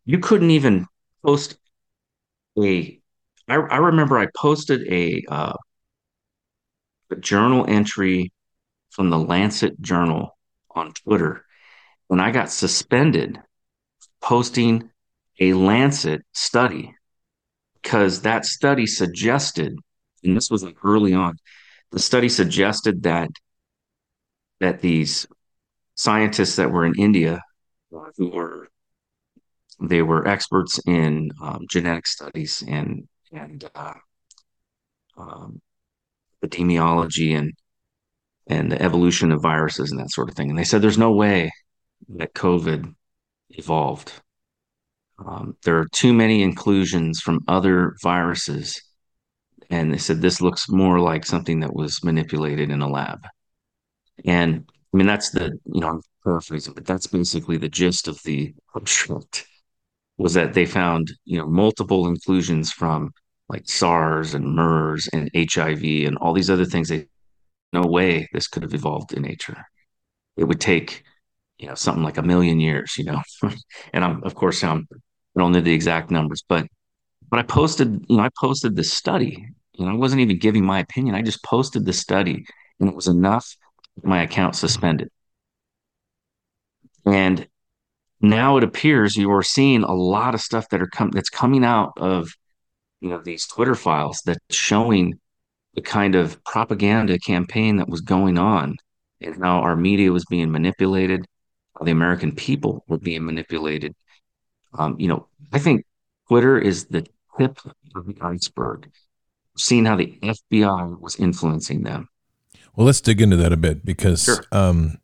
[0.04, 0.86] you couldn't even
[1.24, 1.56] post
[2.58, 3.00] a.
[3.48, 5.54] I, I remember I posted a, uh,
[7.10, 8.32] a journal entry
[8.90, 10.36] from the Lancet Journal
[10.70, 11.44] on Twitter
[12.06, 13.40] when I got suspended
[14.20, 14.90] posting
[15.40, 16.94] a Lancet study
[17.82, 19.76] because that study suggested,
[20.22, 21.36] and this was like early on,
[21.90, 23.30] the study suggested that
[24.60, 25.26] that these
[25.94, 27.40] scientists that were in India,
[28.16, 28.68] who were
[29.80, 33.94] they were experts in um, genetic studies and and uh,
[35.16, 35.60] um,
[36.44, 37.52] epidemiology and
[38.46, 40.50] and the evolution of viruses and that sort of thing.
[40.50, 41.50] And they said there's no way
[42.10, 42.92] that COVID
[43.50, 44.12] evolved.
[45.24, 48.82] Um, there are too many inclusions from other viruses.
[49.70, 53.20] And they said this looks more like something that was manipulated in a lab.
[54.24, 58.54] And I mean, that's the, you know, Paraphrasing, but that's basically the gist of the
[58.76, 59.46] abstract
[60.18, 63.10] was that they found, you know, multiple inclusions from
[63.48, 66.88] like SARS and MERS and HIV and all these other things.
[66.88, 67.06] They
[67.72, 69.64] no way this could have evolved in nature.
[70.36, 71.02] It would take,
[71.58, 73.22] you know, something like a million years, you know.
[73.92, 76.66] and I'm of course I'm I don't know the exact numbers, but
[77.28, 79.46] but I posted, you know, I posted this study.
[79.72, 81.14] You know, I wasn't even giving my opinion.
[81.14, 82.44] I just posted the study
[82.78, 83.56] and it was enough
[84.02, 85.10] my account suspended.
[87.04, 87.46] And
[88.20, 91.64] now it appears you are seeing a lot of stuff that are com- that's coming
[91.64, 92.28] out of
[93.00, 95.18] you know these Twitter files that's showing
[95.74, 98.76] the kind of propaganda campaign that was going on
[99.20, 101.26] and how our media was being manipulated,
[101.76, 103.94] how the American people were being manipulated.
[104.74, 105.84] Um, you know, I think
[106.28, 107.06] Twitter is the
[107.38, 107.58] tip
[107.94, 108.90] of the iceberg,
[109.56, 112.08] seeing how the FBI was influencing them.
[112.76, 114.44] Well, let's dig into that a bit because sure.
[114.52, 114.98] um,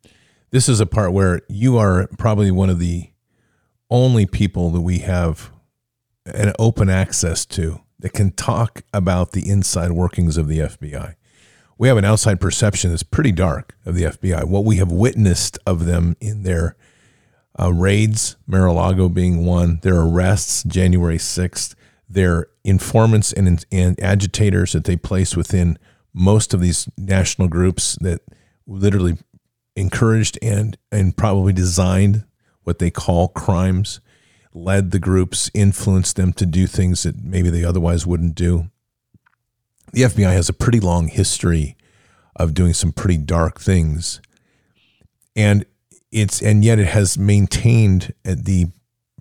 [0.50, 3.11] this is a part where you are probably one of the
[3.90, 5.51] only people that we have
[6.26, 11.14] an open access to that can talk about the inside workings of the FBI.
[11.78, 14.44] We have an outside perception that's pretty dark of the FBI.
[14.44, 16.76] What we have witnessed of them in their
[17.61, 21.74] uh, raids, Mar-a-Lago being one, their arrests, January 6th,
[22.09, 25.78] their informants and, and agitators that they place within
[26.12, 28.22] most of these national groups that
[28.66, 29.16] literally
[29.79, 32.24] encouraged and and probably designed
[32.62, 34.01] what they call crimes,
[34.53, 38.70] led the groups, influenced them to do things that maybe they otherwise wouldn't do.
[39.93, 41.76] The FBI has a pretty long history
[42.37, 44.20] of doing some pretty dark things.
[45.35, 45.64] And
[46.11, 48.66] it's and yet it has maintained at the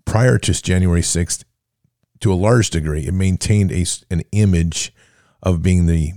[0.06, 1.44] prior to January 6th
[2.22, 4.94] to a large degree, it maintained a, an image
[5.44, 6.14] of being the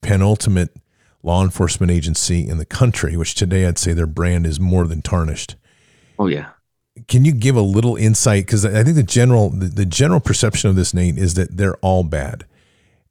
[0.00, 0.74] penultimate
[1.22, 5.02] law enforcement agency in the country, which today I'd say their brand is more than
[5.02, 5.56] tarnished.
[6.18, 6.50] Oh yeah.
[7.08, 8.46] Can you give a little insight?
[8.46, 11.76] Because I think the general the, the, general perception of this Nate is that they're
[11.76, 12.44] all bad,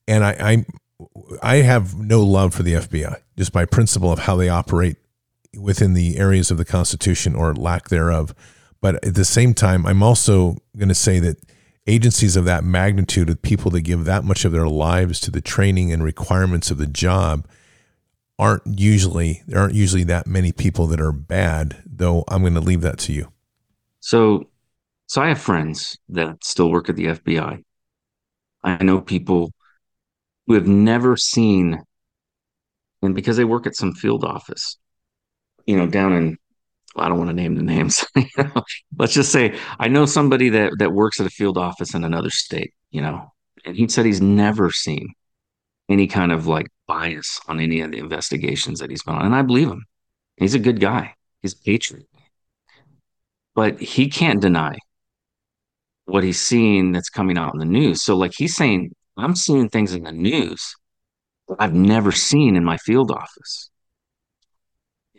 [0.08, 0.66] and I, I
[1.42, 4.98] I have no love for the FBI just by principle of how they operate
[5.60, 8.36] within the areas of the Constitution or lack thereof.
[8.82, 11.38] But at the same time, I'm also going to say that
[11.88, 15.42] agencies of that magnitude, of people that give that much of their lives to the
[15.42, 17.48] training and requirements of the job,
[18.42, 21.82] aren't usually there aren't usually that many people that are bad.
[21.86, 23.32] Though I'm going to leave that to you.
[24.00, 24.50] So,
[25.06, 27.64] so I have friends that still work at the FBI.
[28.64, 29.52] I know people
[30.48, 31.84] who have never seen,
[33.04, 34.78] and because they work at some field office,
[35.68, 36.38] you know, down in
[36.96, 38.04] I don't want to name the names.
[38.98, 42.32] Let's just say I know somebody that that works at a field office in another
[42.32, 43.32] state, you know,
[43.66, 45.14] and he said he's never seen
[45.90, 49.26] any kind of like bias on any of the investigations that he's been on.
[49.26, 49.86] And I believe him.
[50.38, 51.16] He's a good guy.
[51.42, 52.08] He's a patriot.
[53.56, 54.78] But he can't deny
[56.06, 58.04] what he's seeing that's coming out in the news.
[58.04, 60.76] So like he's saying, I'm seeing things in the news
[61.48, 63.70] that I've never seen in my field office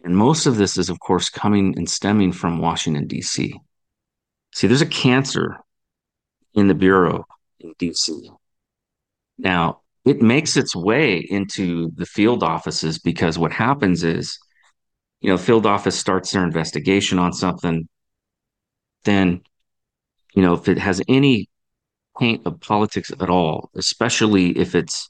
[0.05, 3.55] And most of this is, of course, coming and stemming from Washington, D.C.
[4.55, 5.59] See, there's a cancer
[6.55, 7.25] in the Bureau
[7.61, 8.31] in D.C.
[9.39, 14.39] Now, it makes its way into the field offices because what happens is,
[15.21, 17.89] you know, field office starts their investigation on something.
[19.05, 19.43] Then,
[20.35, 21.49] you know, if it has any
[22.19, 25.09] paint of politics at all, especially if it's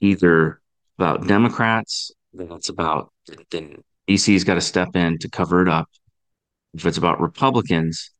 [0.00, 0.60] either
[0.98, 3.10] about Democrats, then it's about
[3.50, 5.88] then DC's got to step in to cover it up.
[6.74, 8.10] If it's about Republicans,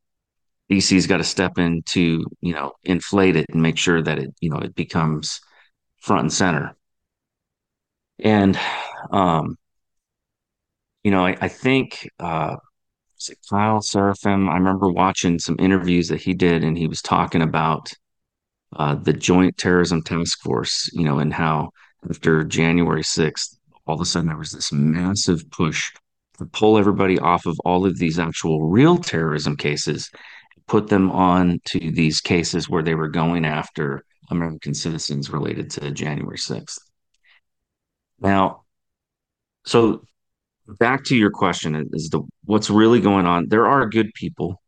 [0.70, 4.34] DC's got to step in to, you know, inflate it and make sure that it,
[4.40, 5.40] you know, it becomes
[6.04, 6.76] front and center.
[8.18, 8.58] And
[9.10, 9.56] um,
[11.02, 12.56] you know, I, I think uh
[13.48, 17.90] Kyle Seraphin, I remember watching some interviews that he did and he was talking about
[18.76, 21.70] uh, the Joint Terrorism Task Force, you know, and how
[22.10, 25.90] after January 6th, all of a sudden there was this massive push
[26.36, 30.10] to pull everybody off of all of these actual real terrorism cases,
[30.66, 35.90] put them on to these cases where they were going after American citizens related to
[35.90, 36.78] January 6th.
[38.20, 38.64] Now,
[39.66, 40.04] so
[40.66, 43.48] back to your question is the what's really going on.
[43.48, 44.62] There are good people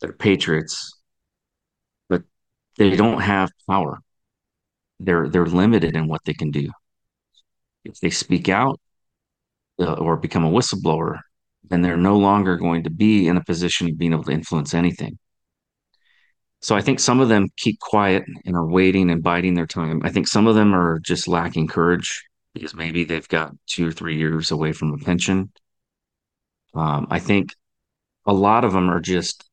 [0.00, 1.00] that are patriots,
[2.08, 2.22] but
[2.76, 3.98] they don't have power.
[5.00, 6.70] They're they're limited in what they can do.
[7.84, 8.80] If they speak out
[9.80, 11.20] uh, or become a whistleblower,
[11.64, 14.74] then they're no longer going to be in a position of being able to influence
[14.74, 15.18] anything.
[16.60, 20.02] So I think some of them keep quiet and are waiting and biding their time.
[20.04, 22.22] I think some of them are just lacking courage
[22.54, 25.50] because maybe they've got two or three years away from a pension.
[26.74, 27.54] Um, I think
[28.26, 29.48] a lot of them are just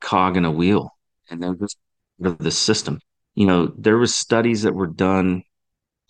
[0.00, 0.90] cog in a wheel
[1.28, 1.76] and they're just
[2.20, 3.00] part of the system.
[3.34, 5.42] You know, there was studies that were done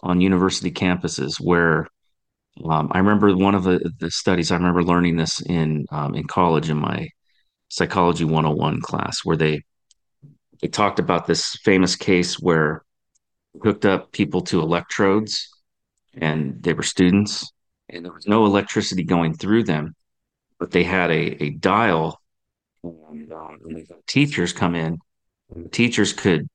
[0.03, 1.89] on university campuses where
[2.64, 4.51] um, I remember one of the, the, studies.
[4.51, 7.09] I remember learning this in um, in college in my
[7.68, 9.62] psychology 101 class, where they
[10.61, 12.85] they talked about this famous case where
[13.63, 15.49] hooked up people to electrodes
[16.15, 17.51] and they were students
[17.89, 19.95] and there was no electricity going through them
[20.59, 22.21] but they had a, a dial
[22.83, 23.59] and, um,
[24.07, 24.99] teachers come in
[25.71, 26.49] teachers could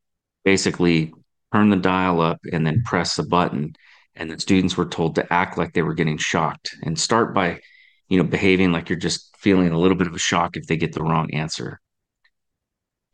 [0.45, 1.11] basically
[1.51, 3.73] turn the dial up and then press the button
[4.15, 7.59] and the students were told to act like they were getting shocked and start by
[8.07, 10.77] you know behaving like you're just feeling a little bit of a shock if they
[10.77, 11.79] get the wrong answer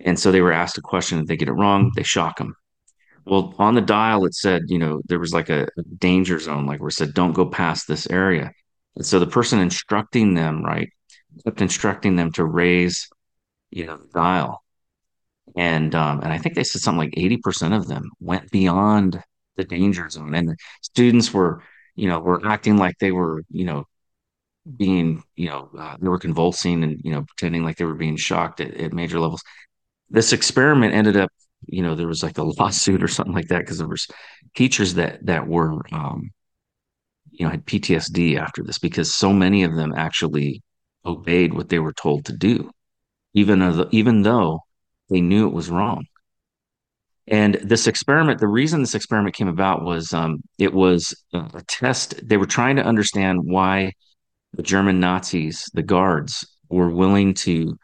[0.02, 1.20] and so they were asked a question.
[1.20, 2.56] If they get it wrong, they shock them.
[3.26, 6.80] Well, on the dial, it said, you know, there was like a, danger zone, like
[6.80, 8.52] where it said, don't go past this area.
[8.95, 10.89] And so the person instructing them, right,
[11.43, 13.08] kept instructing them to raise,
[13.72, 14.64] you know, the dial.
[15.56, 19.22] And um, and I think they said something like 80% of them went beyond
[19.58, 20.34] the danger zone.
[20.36, 21.62] And the students were,
[21.95, 23.86] you know, were acting like they were, you know,
[24.78, 28.18] being, you know, uh, they were convulsing and, you know, pretending like they were being
[28.18, 29.43] shocked at, at major levels
[30.10, 31.32] this experiment ended up
[31.68, 34.07] you know there was like a lawsuit or something like that because there was
[34.55, 36.32] teachers that that were um,
[37.32, 40.62] you know had PTSD after this because so many of them actually
[41.05, 42.70] obeyed what they were told to do
[43.34, 44.62] even though even though
[45.10, 46.05] they knew it was wrong.
[47.28, 52.28] And this experiment the reason this experiment came about was um, it was a test.
[52.28, 53.93] They were trying to understand why
[54.53, 57.78] the German Nazis the guards were willing to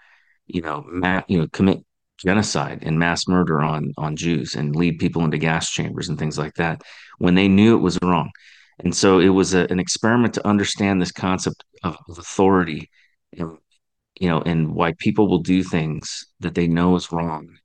[0.47, 1.83] you know ma- you know commit
[2.17, 6.37] genocide and mass murder on on Jews and lead people into gas chambers and things
[6.37, 6.81] like that
[7.17, 8.31] when they knew it was wrong.
[8.79, 12.89] And so it was a, an experiment to understand this concept of, authority,
[13.37, 13.57] and,
[14.19, 17.57] you know, and why people will do things that they know is wrong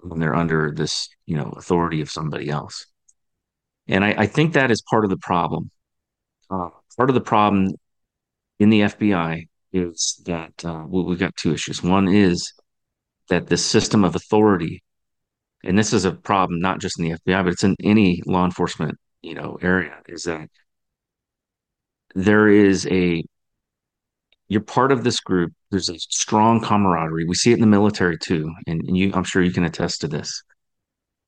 [0.00, 2.86] when they're under this, you know, authority of somebody else.
[3.88, 5.70] And I, I think that is part of the problem.
[6.50, 7.70] Uh, part of the problem
[8.58, 11.82] in the FBI is that uh, we've got two issues.
[11.82, 12.52] One is
[13.28, 14.82] that this system of authority,
[15.64, 18.44] and this is a problem not just in the FBI, but it's in any law
[18.44, 20.48] enforcement, you know, area, is that
[22.14, 23.24] there is a
[24.48, 25.52] you're part of this group.
[25.70, 27.24] There's a strong camaraderie.
[27.24, 30.02] We see it in the military too, and, and you, I'm sure you can attest
[30.02, 30.42] to this.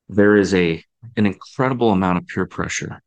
[0.09, 0.82] There is a
[1.16, 3.01] an incredible amount of peer pressure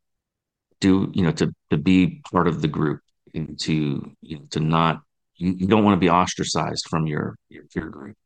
[0.82, 3.00] to you know to to be part of the group
[3.34, 5.00] and to you know to not
[5.36, 8.16] you, you don't want to be ostracized from your your peer group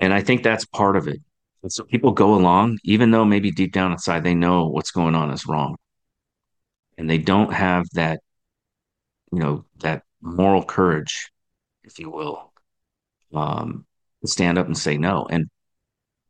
[0.00, 1.20] and I think that's part of it.
[1.62, 5.14] And so people go along, even though maybe deep down inside they know what's going
[5.14, 5.76] on is wrong.
[6.98, 8.20] And they don't have that,
[9.32, 11.30] you know, that moral courage,
[11.84, 12.52] if you will,
[13.32, 13.86] um,
[14.22, 15.26] to stand up and say no.
[15.28, 15.48] And,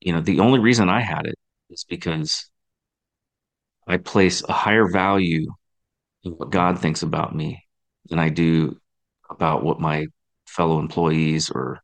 [0.01, 1.35] you know, the only reason I had it
[1.71, 2.51] is because
[3.87, 5.47] I place a higher value
[6.25, 7.65] in what God thinks about me
[8.09, 8.79] than I do
[9.29, 10.07] about what my
[10.47, 11.82] fellow employees or,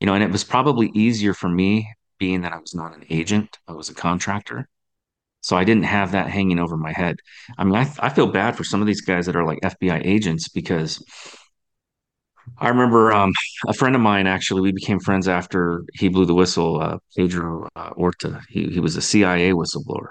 [0.00, 1.88] you know, and it was probably easier for me
[2.18, 4.68] being that I was not an agent, I was a contractor.
[5.40, 7.16] So I didn't have that hanging over my head.
[7.56, 10.04] I mean, I, I feel bad for some of these guys that are like FBI
[10.04, 11.02] agents because
[12.58, 13.32] I remember um,
[13.66, 17.68] a friend of mine actually, we became friends after he blew the whistle, uh, Pedro
[17.76, 18.40] uh, Orta.
[18.48, 20.08] He, he was a CIA whistleblower.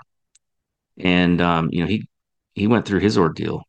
[0.98, 2.08] And, um, you know, he,
[2.54, 3.64] he went through his ordeal.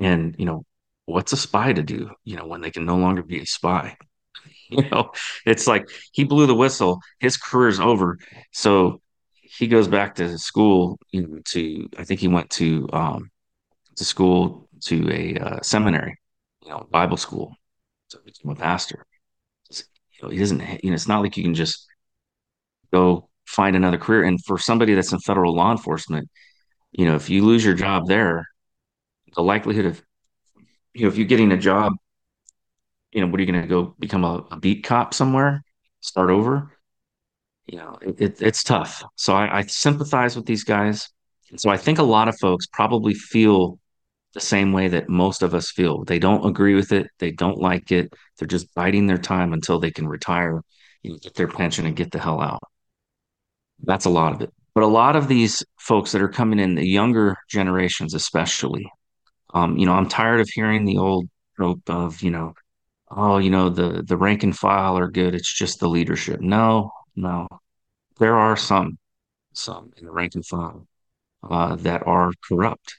[0.00, 0.64] And, you know,
[1.04, 3.96] what's a spy to do, you know, when they can no longer be a spy?
[4.70, 5.12] You know,
[5.44, 8.18] it's like he blew the whistle, his career's over.
[8.52, 9.00] So
[9.42, 13.30] he goes back to school, to, I think he went to, um,
[13.96, 16.18] to school to a uh, seminary,
[16.62, 17.54] you know, Bible school
[18.10, 19.06] to become a pastor.
[19.70, 19.84] You
[20.22, 21.86] know, he doesn't, you know, it's not like you can just
[22.92, 24.24] go find another career.
[24.24, 26.28] And for somebody that's in federal law enforcement,
[26.92, 28.46] you know, if you lose your job there,
[29.34, 30.02] the likelihood of,
[30.94, 31.92] you know, if you're getting a job,
[33.16, 35.64] you know, what are you going to go become a, a, beat cop somewhere,
[36.00, 36.70] start over?
[37.64, 39.02] You know, it, it, it's tough.
[39.16, 41.08] So I, I sympathize with these guys.
[41.50, 43.78] And so I think a lot of folks probably feel
[44.34, 46.04] the same way that most of us feel.
[46.04, 47.06] They don't agree with it.
[47.18, 48.12] They don't like it.
[48.38, 50.62] They're just biding their time until they can retire,
[51.02, 52.60] get their pension and get the hell out.
[53.82, 54.52] That's a lot of it.
[54.74, 58.86] But a lot of these folks that are coming in, the younger generations especially,
[59.54, 62.52] um, you know, I'm tired of hearing the old trope of, you know,
[63.10, 65.34] oh, you know, the the rank and file are good.
[65.34, 66.40] It's just the leadership.
[66.40, 67.48] No, no.
[68.18, 68.98] There are some,
[69.52, 70.86] some in the rank and file
[71.42, 72.96] uh, that are corrupt,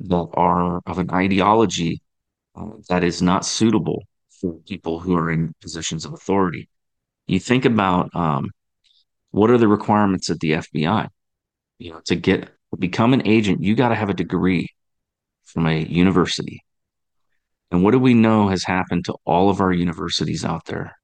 [0.00, 2.00] that are of an ideology
[2.54, 4.02] uh, that is not suitable
[4.40, 6.68] for people who are in positions of authority.
[7.26, 8.50] You think about um,
[9.30, 11.08] what are the requirements at the FBI?
[11.78, 14.68] You know, to get become an agent, you got to have a degree
[15.44, 16.64] from a university.
[17.70, 20.96] And what do we know has happened to all of our universities out there?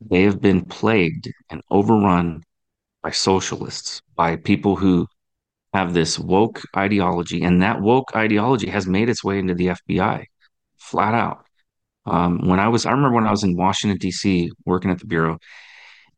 [0.00, 2.42] They have been plagued and overrun
[3.02, 5.06] by socialists, by people who
[5.72, 10.24] have this woke ideology, and that woke ideology has made its way into the FBI,
[10.78, 11.46] flat out.
[12.06, 14.50] Um, when I was, I remember when I was in Washington D.C.
[14.64, 15.38] working at the bureau,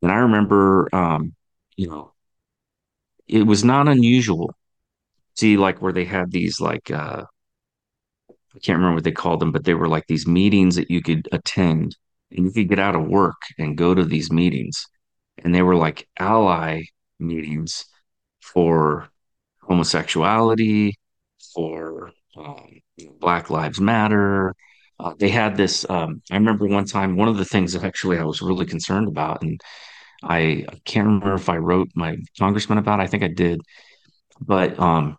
[0.01, 1.35] and I remember, um,
[1.77, 2.13] you know,
[3.29, 4.49] it was not unusual.
[4.49, 4.55] To
[5.35, 7.25] see, like where they had these like uh,
[8.55, 11.03] I can't remember what they called them, but they were like these meetings that you
[11.03, 11.97] could attend
[12.31, 14.87] and you could get out of work and go to these meetings.
[15.39, 16.83] And they were like ally
[17.19, 17.85] meetings
[18.41, 19.09] for
[19.63, 20.99] homosexuality,
[21.55, 22.81] for um,
[23.21, 24.55] Black Lives Matter.
[24.99, 25.89] Uh, they had this.
[25.89, 29.09] Um, I remember one time, one of the things that actually I was really concerned
[29.09, 29.61] about, and
[30.23, 33.01] I, I can't remember if I wrote my congressman about.
[33.01, 33.05] It.
[33.05, 33.61] I think I did,
[34.41, 35.17] but um,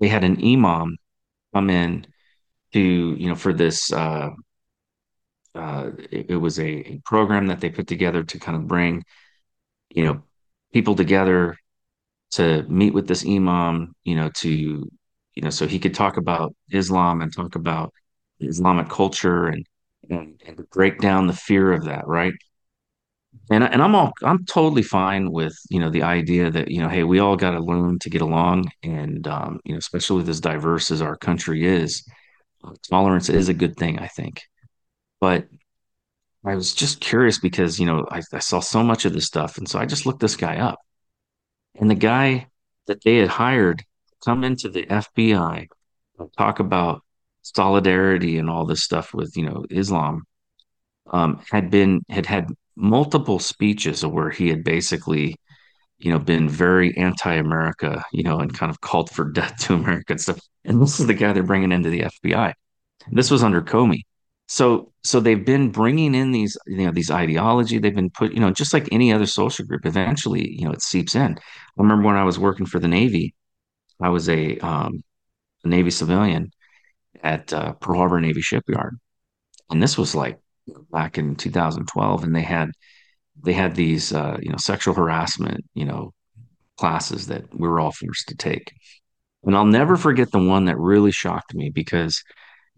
[0.00, 0.96] they had an imam
[1.54, 2.06] come in
[2.72, 4.30] to you know for this uh,
[5.54, 9.02] uh, it, it, was a, a, program that they put together to kind of bring
[9.90, 10.22] you know
[10.72, 11.56] people together
[12.32, 16.54] to meet with this imam you know to you know so he could talk about
[16.70, 17.92] islam and talk about
[18.40, 19.66] islamic culture and
[20.10, 22.34] and, and break down the fear of that right?
[23.50, 26.88] And and I'm all I'm totally fine with you know the idea that you know
[26.88, 30.40] hey we all got to learn to get along and um, you know especially as
[30.40, 32.04] diverse as our country is
[32.88, 34.42] tolerance is a good thing, I think.
[35.20, 35.48] But
[36.44, 39.58] I was just curious because, you know, I, I saw so much of this stuff.
[39.58, 40.78] And so I just looked this guy up.
[41.78, 42.48] And the guy
[42.86, 43.84] that they had hired
[44.24, 45.68] come into the FBI
[46.36, 47.02] talk about
[47.42, 50.24] solidarity and all this stuff with, you know, Islam,
[51.10, 55.36] um, had been, had had multiple speeches where he had basically,
[56.00, 60.12] you know, been very anti-America, you know, and kind of called for death to America
[60.12, 60.40] and stuff.
[60.64, 62.52] And this is the guy they're bringing into the FBI.
[63.12, 64.02] This was under Comey.
[64.46, 67.78] So, so they've been bringing in these, you know, these ideology.
[67.78, 69.86] They've been put, you know, just like any other social group.
[69.86, 71.38] Eventually, you know, it seeps in.
[71.38, 73.34] I remember when I was working for the Navy,
[74.00, 75.04] I was a, um,
[75.64, 76.50] a Navy civilian
[77.22, 78.98] at uh, Pearl Harbor Navy Shipyard,
[79.70, 80.40] and this was like
[80.90, 82.70] back in 2012, and they had
[83.42, 86.12] they had these, uh, you know, sexual harassment, you know,
[86.76, 88.72] classes that we were all forced to take.
[89.44, 92.22] And I'll never forget the one that really shocked me because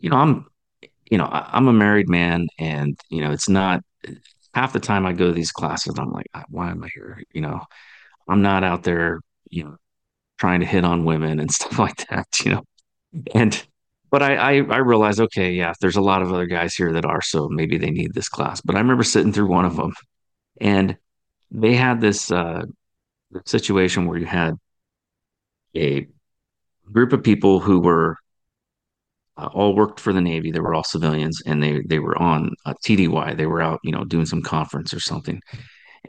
[0.03, 0.47] you know, I'm,
[1.11, 3.83] you know, I, am a married man, and you know, it's not
[4.53, 5.95] half the time I go to these classes.
[5.99, 7.23] I'm like, why am I here?
[7.33, 7.61] You know,
[8.29, 9.77] I'm not out there, you know,
[10.39, 12.27] trying to hit on women and stuff like that.
[12.45, 12.63] You know,
[13.35, 13.65] and
[14.11, 17.07] but I, I I realize, okay, yeah, there's a lot of other guys here that
[17.07, 18.61] are, so maybe they need this class.
[18.61, 19.95] But I remember sitting through one of them,
[20.63, 20.97] and
[21.51, 22.63] they had this uh,
[23.45, 24.55] situation where you had
[25.77, 26.07] a
[26.91, 28.17] group of people who were
[29.37, 30.51] uh, all worked for the Navy.
[30.51, 33.37] They were all civilians, and they they were on uh, TDY.
[33.37, 35.41] They were out, you know, doing some conference or something.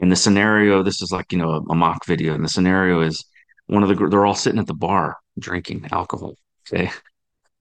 [0.00, 3.00] And the scenario, this is like you know a, a mock video, and the scenario
[3.00, 3.24] is
[3.66, 6.36] one of the they're all sitting at the bar drinking alcohol.
[6.68, 6.90] Okay,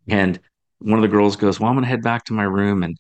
[0.08, 0.40] and
[0.80, 2.96] one of the girls goes, "Well, I'm going to head back to my room," and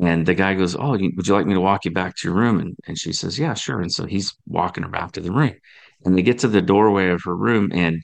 [0.00, 2.36] and the guy goes, "Oh, would you like me to walk you back to your
[2.36, 5.32] room?" And and she says, "Yeah, sure." And so he's walking her back to the
[5.32, 5.54] room,
[6.04, 8.02] and they get to the doorway of her room, and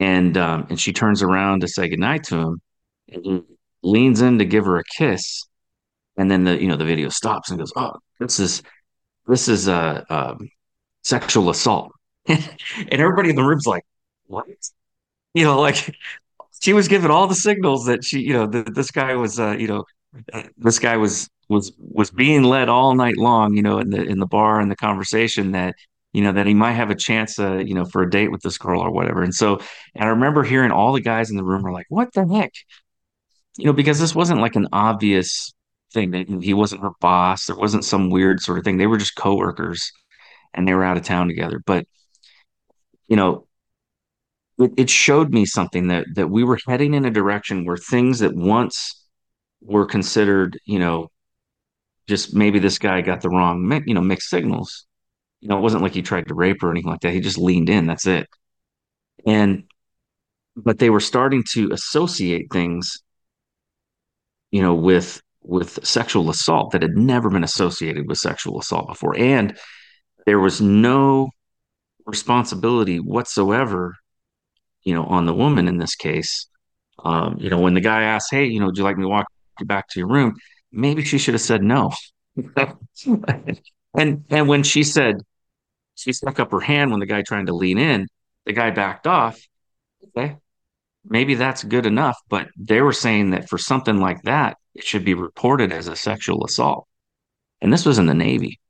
[0.00, 2.62] and um, and she turns around to say goodnight to him,
[3.08, 3.42] and he
[3.82, 5.44] leans in to give her a kiss,
[6.16, 8.62] and then the you know the video stops and goes, "Oh, this is
[9.26, 10.36] this is a, a
[11.02, 11.92] sexual assault,"
[12.26, 12.48] and
[12.90, 13.84] everybody in the room's like,
[14.26, 14.46] "What?"
[15.34, 15.94] You know, like
[16.60, 19.52] she was given all the signals that she, you know, that this guy was, uh,
[19.58, 19.84] you know,
[20.56, 24.18] this guy was was was being led all night long, you know, in the in
[24.18, 25.74] the bar and the conversation that
[26.12, 28.42] you know that he might have a chance, uh, you know, for a date with
[28.42, 29.22] this girl or whatever.
[29.22, 29.58] And so,
[29.94, 32.52] and I remember hearing all the guys in the room were like, "What the heck?"
[33.58, 35.52] You know, because this wasn't like an obvious
[35.92, 37.46] thing that he wasn't her boss.
[37.46, 38.78] There wasn't some weird sort of thing.
[38.78, 39.92] They were just coworkers,
[40.54, 41.60] and they were out of town together.
[41.64, 41.86] But
[43.08, 43.46] you know,
[44.58, 48.20] it, it showed me something that that we were heading in a direction where things
[48.20, 49.01] that once
[49.64, 51.10] were considered, you know,
[52.08, 54.86] just maybe this guy got the wrong, you know, mixed signals.
[55.40, 57.12] You know, it wasn't like he tried to rape or anything like that.
[57.12, 57.86] He just leaned in.
[57.86, 58.28] That's it.
[59.26, 59.64] And,
[60.56, 63.02] but they were starting to associate things,
[64.50, 69.18] you know, with with sexual assault that had never been associated with sexual assault before,
[69.18, 69.58] and
[70.26, 71.30] there was no
[72.06, 73.96] responsibility whatsoever,
[74.84, 76.46] you know, on the woman in this case.
[77.04, 79.08] Um, you know, when the guy asked, "Hey, you know, would you like me to
[79.08, 79.26] walk
[79.64, 80.36] back to your room?"
[80.70, 81.92] Maybe she should have said no.
[83.94, 85.16] and and when she said
[85.94, 88.08] she stuck up her hand when the guy trying to lean in,
[88.46, 89.38] the guy backed off.
[90.08, 90.36] Okay,
[91.04, 95.04] maybe that's good enough, but they were saying that for something like that, it should
[95.04, 96.86] be reported as a sexual assault.
[97.60, 98.60] And this was in the Navy.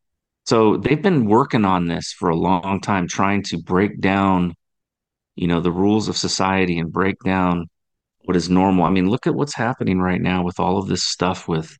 [0.44, 4.54] So they've been working on this for a long time, trying to break down,
[5.36, 7.68] you know, the rules of society and break down
[8.24, 8.84] what is normal.
[8.84, 11.76] I mean, look at what's happening right now with all of this stuff with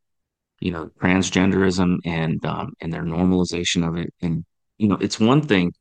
[0.63, 4.15] you know, transgenderism and um, and their normalization of it.
[4.23, 4.45] And
[4.79, 5.73] you know, it's one thing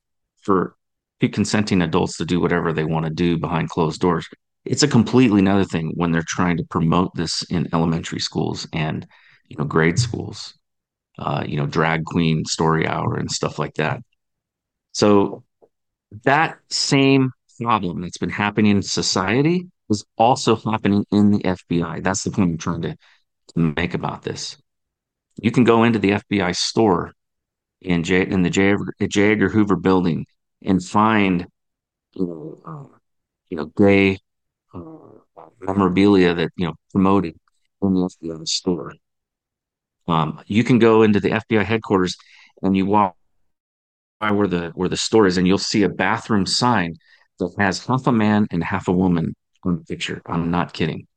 [0.41, 0.75] for
[1.19, 4.27] consenting adults to do whatever they want to do behind closed doors.
[4.65, 9.05] It's a completely another thing when they're trying to promote this in elementary schools and
[9.49, 10.55] you know grade schools,
[11.19, 14.01] uh, you know, drag queen story hour and stuff like that.
[14.93, 15.43] So
[16.23, 17.29] that same
[17.61, 22.03] problem that's been happening in society is also happening in the FBI.
[22.03, 22.97] That's the point I'm trying to,
[23.55, 24.57] to make about this
[25.37, 27.13] you can go into the FBI store
[27.81, 28.75] in J in the J,
[29.07, 29.31] J.
[29.31, 30.25] Edgar Hoover building
[30.61, 31.47] and find
[32.13, 32.97] you know uh,
[33.49, 34.17] you know gay
[34.73, 37.35] uh, memorabilia that you know promoted
[37.81, 38.93] in the FBI store.
[40.07, 42.15] Um, you can go into the FBI headquarters
[42.61, 43.15] and you walk
[44.19, 46.95] by where the where the store is, and you'll see a bathroom sign
[47.39, 49.33] that has half a man and half a woman
[49.63, 50.21] the picture.
[50.25, 51.07] I'm not kidding.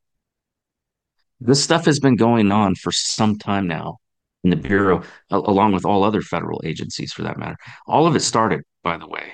[1.41, 3.99] This stuff has been going on for some time now
[4.45, 7.57] in the Bureau, along with all other federal agencies for that matter.
[7.87, 9.33] All of it started, by the way,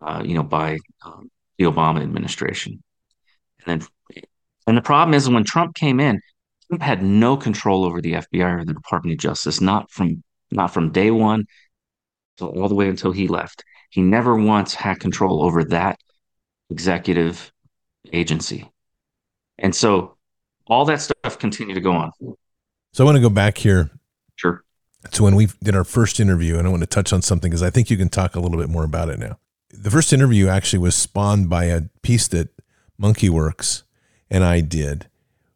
[0.00, 2.82] uh, you know, by um, the Obama administration.
[3.64, 4.24] And then,
[4.66, 6.20] and the problem is when Trump came in,
[6.68, 10.72] Trump had no control over the FBI or the Department of Justice, not from not
[10.72, 11.46] from day one,
[12.38, 13.64] so all the way until he left.
[13.90, 15.98] He never once had control over that
[16.70, 17.52] executive
[18.12, 18.70] agency.
[19.58, 20.16] And so
[20.66, 22.12] all that stuff continued to go on.
[22.92, 23.90] So I want to go back here
[24.42, 24.64] Sure.
[25.12, 27.62] So when we did our first interview, and I want to touch on something because
[27.62, 29.38] I think you can talk a little bit more about it now.
[29.70, 32.48] The first interview actually was spawned by a piece that
[32.98, 33.84] Monkey Works
[34.30, 35.08] and I did,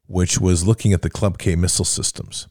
[0.06, 2.46] which was looking at the Club K missile systems.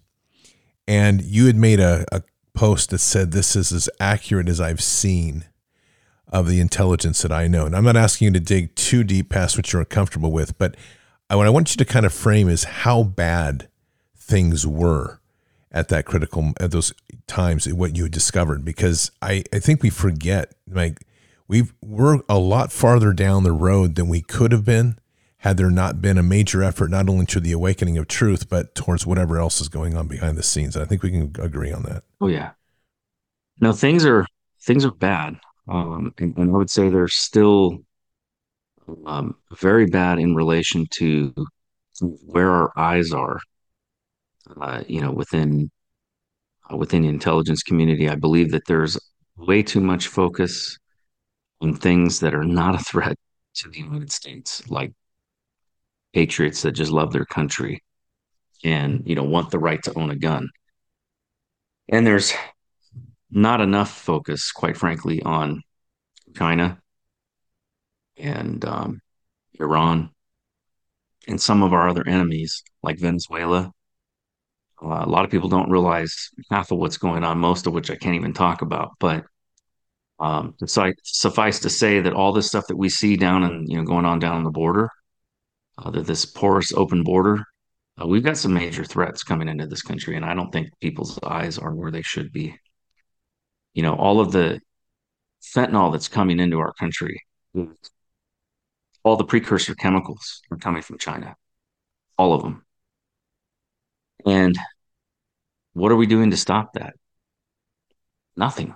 [0.87, 2.21] And you had made a, a
[2.53, 5.45] post that said this is as accurate as I've seen
[6.29, 7.65] of the intelligence that I know.
[7.65, 10.75] And I'm not asking you to dig too deep past what you're uncomfortable with, but
[11.29, 13.67] what I want you to kind of frame is how bad
[14.15, 15.19] things were
[15.71, 16.93] at that critical at those
[17.27, 20.99] times what you discovered because I, I think we forget like
[21.47, 24.97] we we're a lot farther down the road than we could have been
[25.39, 28.73] had there not been a major effort not only to the awakening of truth but
[28.73, 30.77] towards whatever else is going on behind the scenes.
[30.77, 32.03] I think we can agree on that.
[32.21, 32.51] Oh yeah.
[33.59, 34.25] No, things are
[34.61, 35.39] things are bad.
[35.67, 37.79] Um, and, and I would say they're still
[39.05, 41.33] um, very bad in relation to
[42.01, 43.39] where our eyes are
[44.61, 45.69] uh, you know, within
[46.71, 48.97] uh, within the intelligence community, I believe that there's
[49.37, 50.77] way too much focus
[51.61, 53.17] on things that are not a threat
[53.55, 54.91] to the United States, like
[56.13, 57.83] patriots that just love their country
[58.63, 60.49] and you know want the right to own a gun.
[61.89, 62.33] And there's
[63.35, 65.61] not enough focus, quite frankly, on
[66.35, 66.79] China
[68.17, 69.01] and um,
[69.59, 70.09] Iran
[71.27, 73.71] and some of our other enemies like Venezuela.
[74.81, 77.91] Uh, a lot of people don't realize half of what's going on, most of which
[77.91, 78.91] I can't even talk about.
[78.99, 79.25] But
[80.19, 80.55] um,
[81.03, 84.05] suffice to say that all this stuff that we see down and you know going
[84.05, 84.89] on down the border,
[85.77, 87.43] uh, that this porous open border,
[88.01, 91.19] uh, we've got some major threats coming into this country, and I don't think people's
[91.23, 92.57] eyes are where they should be.
[93.75, 94.59] You know, all of the
[95.43, 97.21] fentanyl that's coming into our country,
[99.03, 101.35] all the precursor chemicals are coming from China,
[102.17, 102.65] all of them.
[104.25, 104.57] And
[105.73, 106.95] what are we doing to stop that?
[108.35, 108.73] Nothing.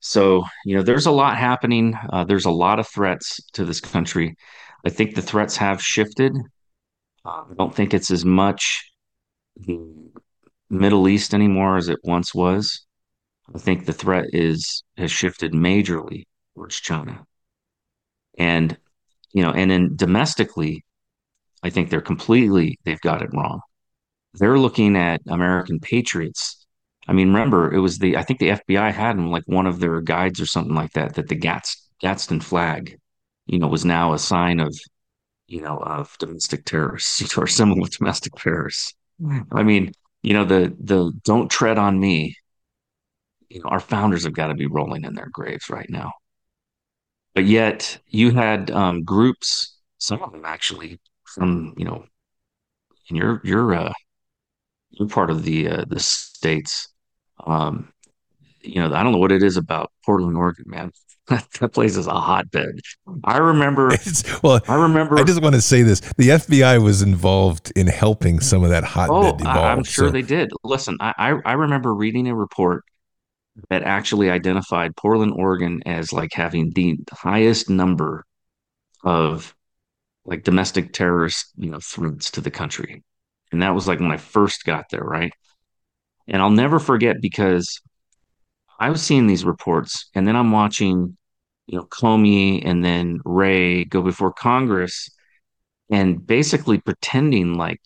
[0.00, 1.94] So, you know, there's a lot happening.
[2.10, 4.34] Uh, there's a lot of threats to this country.
[4.84, 6.32] I think the threats have shifted.
[7.24, 8.90] I don't think it's as much
[9.56, 10.10] the
[10.70, 12.86] Middle East anymore as it once was.
[13.54, 17.24] I think the threat is has shifted majorly towards China.
[18.38, 18.76] And,
[19.32, 20.84] you know, and then domestically,
[21.62, 23.60] I think they're completely, they've got it wrong.
[24.34, 26.66] They're looking at American patriots.
[27.08, 29.80] I mean, remember, it was the, I think the FBI had them like one of
[29.80, 32.98] their guides or something like that, that the Gats, Gadsden flag,
[33.46, 34.74] you know, was now a sign of,
[35.48, 38.94] you know, of domestic terrorists or similar domestic terrorists.
[39.52, 39.92] I mean,
[40.22, 42.36] you know, the, the don't tread on me.
[43.50, 46.12] You know, our founders have got to be rolling in their graves right now.
[47.34, 52.04] But yet you had um, groups, some of them actually from, you know,
[53.08, 53.92] in your, your, uh,
[54.90, 56.88] your part of the, uh, the States.
[57.46, 57.92] Um,
[58.62, 60.92] you know, I don't know what it is about Portland, Oregon, man.
[61.60, 62.80] that place is a hotbed.
[63.24, 63.90] I remember.
[64.00, 65.18] It's, well, I remember.
[65.18, 68.82] I just want to say this: the FBI was involved in helping some of that
[68.82, 69.78] hotbed oh, evolve.
[69.78, 70.10] I'm sure so.
[70.10, 70.50] they did.
[70.64, 72.84] Listen, I, I I remember reading a report
[73.68, 78.24] that actually identified Portland, Oregon, as like having the highest number
[79.04, 79.54] of
[80.24, 83.02] like domestic terrorist, you know, threats to the country,
[83.52, 85.32] and that was like when I first got there, right?
[86.28, 87.80] And I'll never forget because
[88.78, 91.16] I was seeing these reports, and then I'm watching
[91.70, 95.08] you know, Comey and then Wray go before Congress
[95.88, 97.80] and basically pretending like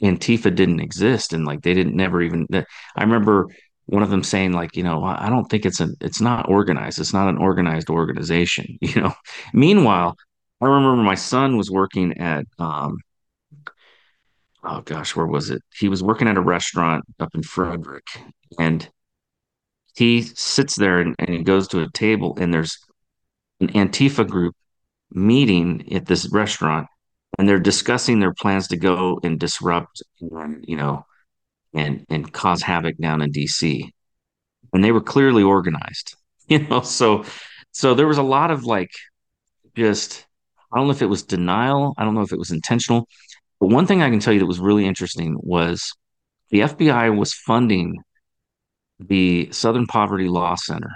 [0.00, 2.46] Antifa didn't exist and like they didn't never even.
[2.52, 3.48] I remember
[3.88, 7.00] one of them saying like, you know, I don't think it's a, it's not organized.
[7.00, 8.78] It's not an organized organization.
[8.82, 9.14] You know.
[9.54, 10.14] Meanwhile,
[10.60, 12.98] I remember my son was working at, um,
[14.64, 15.62] oh gosh, where was it?
[15.74, 18.06] He was working at a restaurant up in Frederick,
[18.58, 18.88] and
[19.94, 22.78] he sits there and, and he goes to a table, and there's
[23.60, 24.54] an Antifa group
[25.10, 26.86] meeting at this restaurant
[27.38, 31.04] and they're discussing their plans to go and disrupt and, you know
[31.74, 33.88] and and cause havoc down in DC.
[34.72, 36.14] And they were clearly organized.
[36.50, 37.26] You know, so
[37.72, 38.88] so there was a lot of like
[39.76, 40.24] just
[40.72, 43.06] I don't know if it was denial, I don't know if it was intentional.
[43.60, 45.92] But one thing I can tell you that was really interesting was
[46.48, 47.98] the FBI was funding
[48.98, 50.94] the Southern Poverty Law Center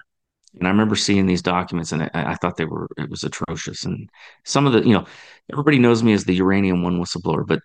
[0.58, 3.84] and I remember seeing these documents and I, I, thought they were, it was atrocious.
[3.84, 4.08] And
[4.44, 5.06] some of the, you know,
[5.50, 7.60] everybody knows me as the uranium one whistleblower, but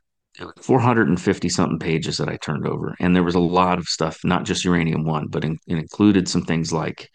[0.62, 2.96] 450 something pages that I turned over.
[3.00, 6.28] And there was a lot of stuff, not just uranium one, but in, it included
[6.28, 7.10] some things like,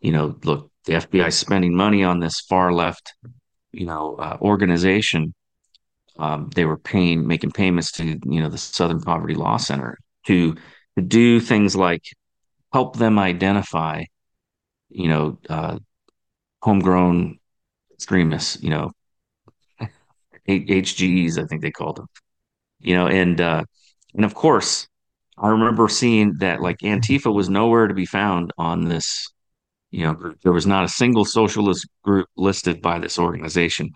[0.00, 3.14] you know, look, the FBI spending money on this far left,
[3.72, 5.34] you know, uh, organization.
[6.18, 10.54] Um, they were paying, making payments to, you know, the Southern Poverty Law Center to,
[10.54, 12.02] to do things like
[12.72, 14.04] help them identify
[14.88, 15.78] you know, uh,
[16.62, 17.38] homegrown
[17.92, 18.92] extremists, you know,
[20.48, 22.06] HGEs, I think they called them,
[22.80, 23.64] you know, and, uh,
[24.14, 24.88] and of course,
[25.38, 29.28] I remember seeing that like Antifa was nowhere to be found on this,
[29.90, 30.40] you know, group.
[30.42, 33.90] there was not a single socialist group listed by this organization.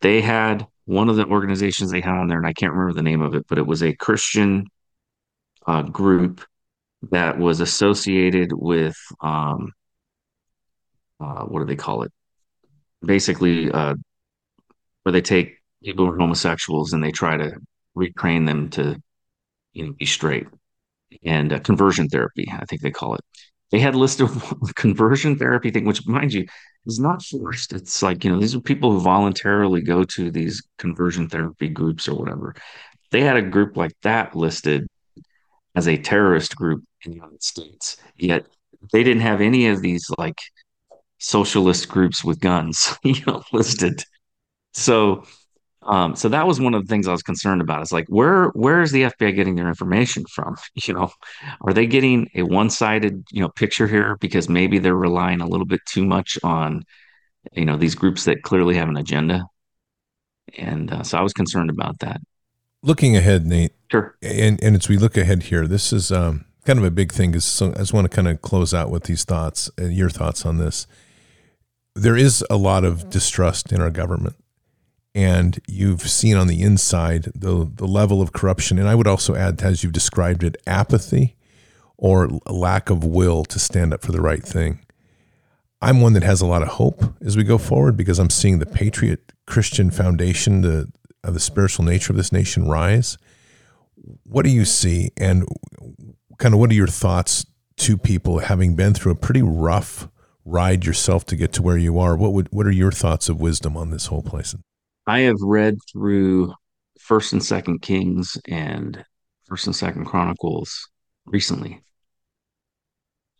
[0.00, 3.02] They had one of the organizations they had on there, and I can't remember the
[3.02, 4.66] name of it, but it was a Christian
[5.66, 6.44] uh, group
[7.10, 9.72] that was associated with um,
[11.20, 12.12] uh, what do they call it?
[13.04, 13.94] Basically, uh,
[15.02, 17.52] where they take people who are homosexuals and they try to
[17.96, 19.00] retrain them to,
[19.72, 20.46] you know, be straight.
[21.24, 23.20] And uh, conversion therapy, I think they call it.
[23.70, 26.46] They had a list of conversion therapy thing, which, mind you,
[26.86, 27.72] is not forced.
[27.72, 32.08] It's like you know, these are people who voluntarily go to these conversion therapy groups
[32.08, 32.54] or whatever.
[33.10, 34.86] They had a group like that listed
[35.74, 38.46] as a terrorist group in the United States, yet
[38.92, 40.38] they didn't have any of these like
[41.18, 44.04] socialist groups with guns, you know, listed.
[44.72, 45.24] So
[45.82, 47.80] Um, so that was one of the things I was concerned about.
[47.80, 50.56] It's like where where is the FBI getting their information from?
[50.86, 51.10] You know,
[51.62, 55.66] are they getting a one-sided, you know, picture here because maybe they're relying a little
[55.66, 56.84] bit too much on,
[57.52, 59.44] you know, these groups that clearly have an agenda?
[60.56, 62.20] And uh, so I was concerned about that.
[62.82, 63.72] Looking ahead, Nate.
[63.90, 64.16] Sure.
[64.22, 67.34] And and as we look ahead here, this is um, kind of a big thing.
[67.34, 70.10] Is so I just want to kind of close out with these thoughts and your
[70.10, 70.86] thoughts on this.
[71.94, 74.36] There is a lot of distrust in our government
[75.14, 78.78] and you've seen on the inside the the level of corruption.
[78.78, 81.36] And i would also add as you've described it apathy
[81.96, 84.80] or lack of will to stand up for the right thing.
[85.82, 88.58] I'm one that has a lot of hope as we go forward because i'm seeing
[88.58, 90.90] the patriot christian foundation the
[91.22, 93.18] the spiritual nature of this nation rise.
[94.24, 95.10] What do you see?
[95.16, 95.46] And
[96.38, 97.44] kind of what are your thoughts
[97.78, 100.08] to people having been through a pretty rough
[100.44, 102.16] ride yourself to get to where you are?
[102.16, 104.54] What would what are your thoughts of wisdom on this whole place
[105.06, 106.54] I have read through
[106.98, 109.04] First and Second Kings and
[109.46, 110.88] First and Second Chronicles
[111.26, 111.82] recently,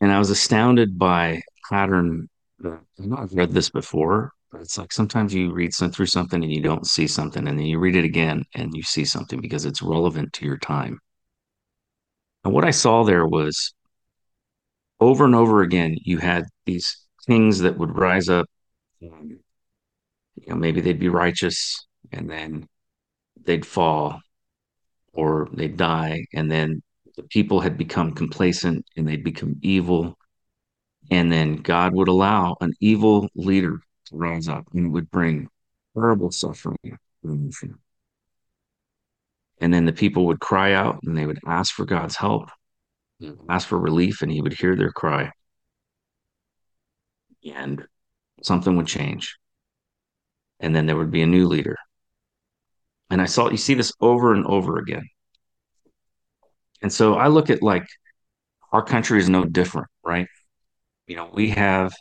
[0.01, 2.29] and I was astounded by pattern.
[2.65, 6.53] I know I've read this before, but it's like sometimes you read through something and
[6.53, 9.65] you don't see something, and then you read it again and you see something because
[9.65, 10.99] it's relevant to your time.
[12.45, 13.75] And what I saw there was
[14.99, 18.47] over and over again, you had these kings that would rise up.
[20.41, 22.69] You know, maybe they'd be righteous, and then
[23.45, 24.21] they'd fall
[25.13, 26.83] or they'd die and then
[27.17, 30.17] the people had become complacent and they'd become evil.
[31.11, 35.49] And then god would allow an evil leader to rise up and it would bring
[35.95, 36.77] terrible suffering
[37.25, 37.53] and
[39.61, 42.51] then the people would cry out and they would ask for god's help
[43.49, 45.31] ask for relief and he would hear their cry.
[47.45, 47.87] And
[48.43, 49.37] something would change
[50.61, 51.77] and then there would be a new leader
[53.11, 55.05] and i saw you see this over and over again
[56.83, 57.87] and so I look at like
[58.73, 60.29] our country is no different, right?
[61.07, 61.93] You know, we have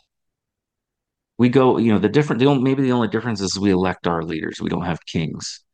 [1.38, 4.06] we go, you know, the different the only, maybe the only difference is we elect
[4.06, 4.60] our leaders.
[4.60, 5.64] We don't have kings.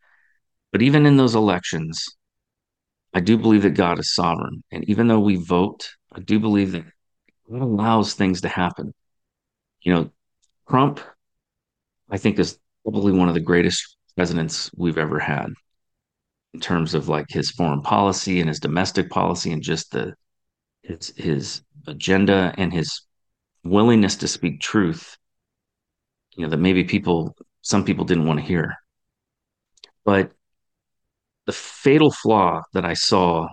[0.73, 2.05] But even in those elections,
[3.15, 4.63] I do believe that God is sovereign.
[4.71, 6.85] And even though we vote, I do believe that
[7.51, 8.93] God allows things to happen.
[9.81, 10.11] You know,
[10.69, 11.01] Trump,
[12.11, 15.49] I think, is probably one of the greatest presidents we've ever had
[16.55, 20.15] in terms of like his foreign policy and his domestic policy and just the
[20.83, 23.03] his his agenda and his
[23.65, 25.17] willingness to speak truth
[26.37, 28.77] you know that maybe people some people didn't want to hear.
[30.05, 30.31] But
[31.47, 33.49] the fatal flaw that i saw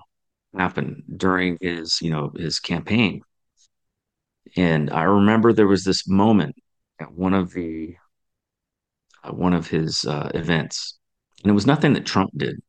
[0.56, 3.22] happen during his you know his campaign
[4.56, 6.56] and i remember there was this moment
[7.00, 7.96] at one of the
[9.32, 10.98] one of his uh, events
[11.44, 12.60] and it was nothing that trump did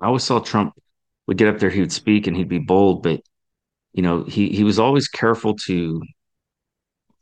[0.00, 0.74] i always saw trump
[1.26, 3.20] would get up there he would speak and he'd be bold but
[3.92, 6.00] you know he he was always careful to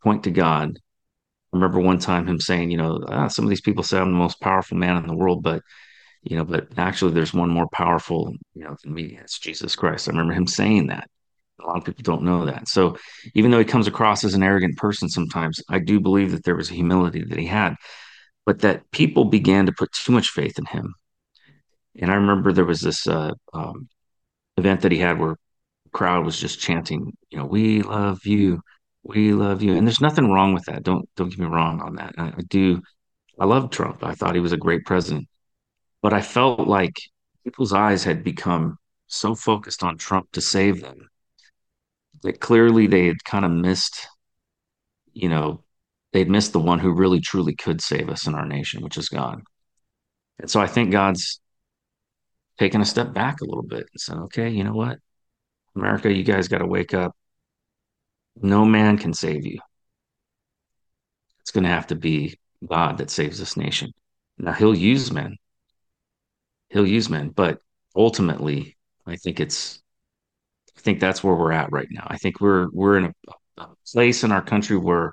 [0.03, 0.79] point to god
[1.53, 4.13] I remember one time him saying, you know, ah, some of these people say I'm
[4.13, 5.63] the most powerful man in the world, but
[6.23, 9.19] you know, but actually there's one more powerful, you know, than me.
[9.21, 10.09] It's Jesus Christ.
[10.09, 11.09] I remember him saying that.
[11.61, 12.69] A lot of people don't know that.
[12.69, 12.99] So
[13.35, 16.55] even though he comes across as an arrogant person sometimes, I do believe that there
[16.55, 17.75] was a humility that he had,
[18.49, 20.95] but that people began to put too much faith in him.
[22.01, 23.91] And I remember there was this uh, um,
[24.57, 25.37] event that he had where
[25.85, 28.63] the crowd was just chanting, you know, we love you,
[29.03, 29.77] we love you.
[29.77, 30.83] And there's nothing wrong with that.
[30.83, 32.15] Don't don't get me wrong on that.
[32.17, 32.81] I, I do
[33.39, 34.03] I love Trump.
[34.03, 35.29] I thought he was a great president.
[36.01, 36.97] But I felt like
[37.45, 38.79] people's eyes had become
[39.09, 41.11] so focused on Trump to save them
[42.23, 44.09] that clearly they had kind of missed,
[45.13, 45.65] you know,
[46.13, 49.09] they'd missed the one who really truly could save us in our nation, which is
[49.09, 49.41] God.
[50.39, 51.41] And so I think God's
[52.59, 54.99] taken a step back a little bit and said, okay, you know what?
[55.77, 57.15] America, you guys got to wake up.
[58.41, 59.59] No man can save you.
[61.41, 63.93] It's going to have to be God that saves this nation.
[64.39, 65.37] Now, he'll use men,
[66.69, 67.59] he'll use men, but
[67.97, 69.81] ultimately, I think it's
[70.77, 72.07] I think that's where we're at right now.
[72.07, 75.13] I think we're we're in a, a place in our country where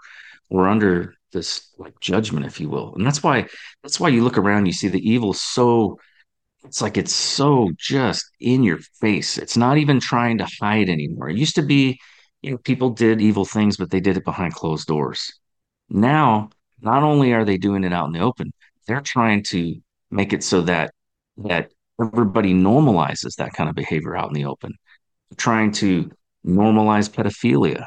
[0.49, 3.47] we're under this like judgment, if you will, and that's why
[3.83, 5.97] that's why you look around, you see the evil so
[6.65, 9.37] it's like it's so just in your face.
[9.37, 11.29] It's not even trying to hide anymore.
[11.29, 11.99] It used to be,
[12.41, 15.31] you know, people did evil things, but they did it behind closed doors.
[15.89, 16.49] Now,
[16.81, 18.51] not only are they doing it out in the open,
[18.87, 19.75] they're trying to
[20.11, 20.91] make it so that
[21.37, 21.71] that
[22.01, 24.73] everybody normalizes that kind of behavior out in the open
[25.37, 26.09] trying to
[26.45, 27.85] normalize pedophilia.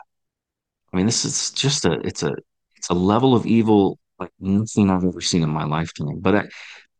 [0.92, 2.34] I mean, this is just a it's a
[2.78, 6.18] it's a level of evil like nothing I've ever seen in my lifetime.
[6.20, 6.48] But I,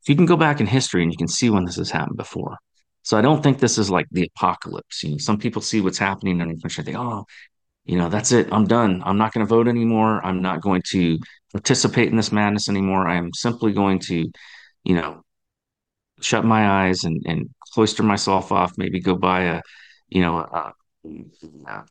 [0.07, 2.59] you can go back in history and you can see when this has happened before.
[3.03, 5.03] So I don't think this is like the apocalypse.
[5.03, 7.25] You know, some people see what's happening and they think, oh,
[7.85, 8.49] you know, that's it.
[8.53, 9.03] I'm done.
[9.05, 10.25] I'm not going to vote anymore.
[10.25, 11.19] I'm not going to
[11.53, 13.09] participate in this madness anymore.
[13.09, 14.31] I am simply going to,
[14.85, 15.23] you know,
[16.21, 19.63] shut my eyes and, and cloister myself off, maybe go buy a,
[20.09, 20.73] you know, a,
[21.67, 21.85] a,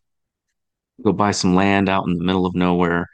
[1.03, 3.07] go buy some land out in the middle of nowhere.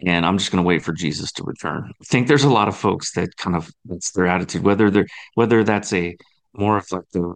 [0.00, 1.92] And I'm just going to wait for Jesus to return.
[2.00, 5.06] I think there's a lot of folks that kind of that's their attitude, whether they're
[5.34, 6.16] whether that's a
[6.54, 6.82] more
[7.12, 7.34] the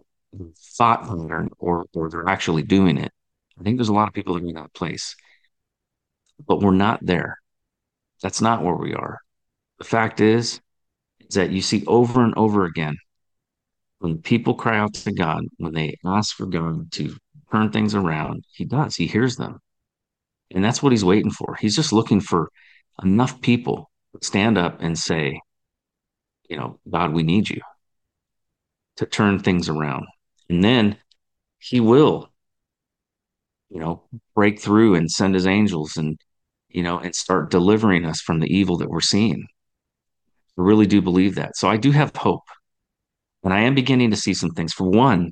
[0.77, 3.11] thought pattern or or they're actually doing it.
[3.59, 5.15] I think there's a lot of people that are in that place,
[6.45, 7.37] but we're not there.
[8.21, 9.19] That's not where we are.
[9.77, 10.59] The fact is,
[11.19, 12.97] is that you see over and over again
[13.99, 17.15] when people cry out to God, when they ask for God to
[17.51, 18.95] turn things around, He does.
[18.95, 19.59] He hears them.
[20.51, 21.55] And that's what He's waiting for.
[21.55, 22.49] He's just looking for
[23.03, 23.89] enough people
[24.21, 25.39] stand up and say,
[26.49, 27.61] you know, God, we need you
[28.97, 30.07] to turn things around.
[30.49, 30.97] And then
[31.59, 32.31] He will,
[33.69, 36.19] you know, break through and send His angels and,
[36.69, 39.45] you know, and start delivering us from the evil that we're seeing.
[40.57, 41.55] I really do believe that.
[41.57, 42.43] So I do have hope.
[43.43, 44.73] And I am beginning to see some things.
[44.73, 45.31] For one,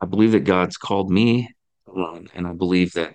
[0.00, 1.48] I believe that God's called me
[1.86, 3.14] alone, and I believe that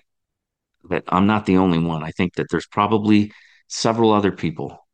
[0.90, 2.02] that I'm not the only one.
[2.02, 3.32] I think that there's probably
[3.68, 4.86] several other people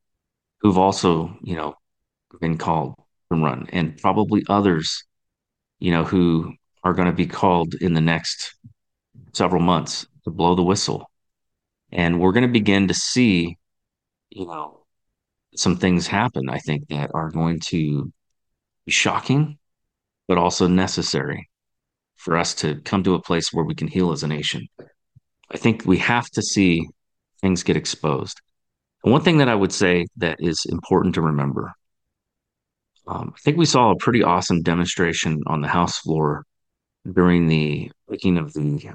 [0.61, 1.74] who've also, you know,
[2.40, 2.95] been called
[3.30, 5.05] to run, and probably others,
[5.78, 8.55] you know, who are going to be called in the next
[9.32, 11.11] several months to blow the whistle.
[11.90, 13.59] And we're going to begin to see,
[14.30, 14.84] you know,
[15.55, 18.11] some things happen, I think, that are going to
[18.86, 19.59] be shocking,
[20.26, 21.51] but also necessary
[22.16, 24.68] for us to come to a place where we can heal as a nation.
[25.53, 26.86] I think we have to see
[27.40, 28.40] things get exposed.
[29.05, 31.72] And one thing that I would say that is important to remember
[33.07, 36.44] um, I think we saw a pretty awesome demonstration on the House floor
[37.11, 38.94] during the making of the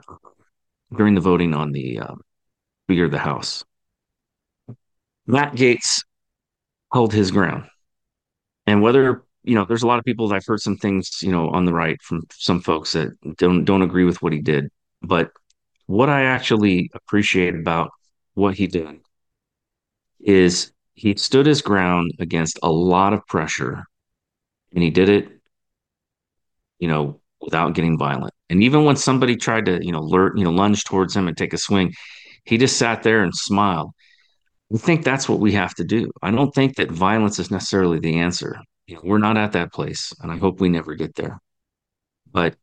[0.96, 2.16] during the voting on the uh,
[2.86, 3.66] Speaker of the House.
[5.26, 6.04] Matt Gaetz
[6.94, 7.66] held his ground,
[8.66, 11.32] and whether you know, there's a lot of people that I've heard some things, you
[11.32, 14.70] know, on the right from some folks that don't don't agree with what he did.
[15.02, 15.32] But
[15.88, 17.92] what I actually appreciate about
[18.34, 19.00] what he did
[20.20, 23.86] is he stood his ground against a lot of pressure
[24.74, 25.30] and he did it,
[26.80, 28.34] you know, without getting violent.
[28.50, 31.36] And even when somebody tried to, you know, lure, you know, lunge towards him and
[31.36, 31.94] take a swing,
[32.46, 33.92] he just sat there and smiled.
[34.74, 36.12] I think that's what we have to do.
[36.22, 39.74] I don't think that violence is necessarily the answer you know, we're not at that
[39.74, 41.40] place, and I hope we never get there.
[42.32, 42.56] But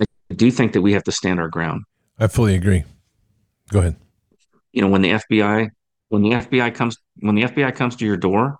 [0.00, 0.04] I
[0.34, 1.84] do think that we have to stand our ground.
[2.18, 2.84] I fully agree.
[3.70, 3.96] Go ahead.
[4.72, 5.70] You know, when the FBI
[6.08, 8.58] when the FBI comes when the FBI comes to your door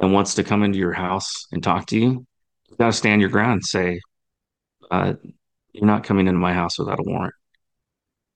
[0.00, 2.26] and wants to come into your house and talk to you,
[2.70, 4.00] you got to stand your ground and say,
[4.90, 5.14] uh,
[5.72, 7.34] "You're not coming into my house without a warrant."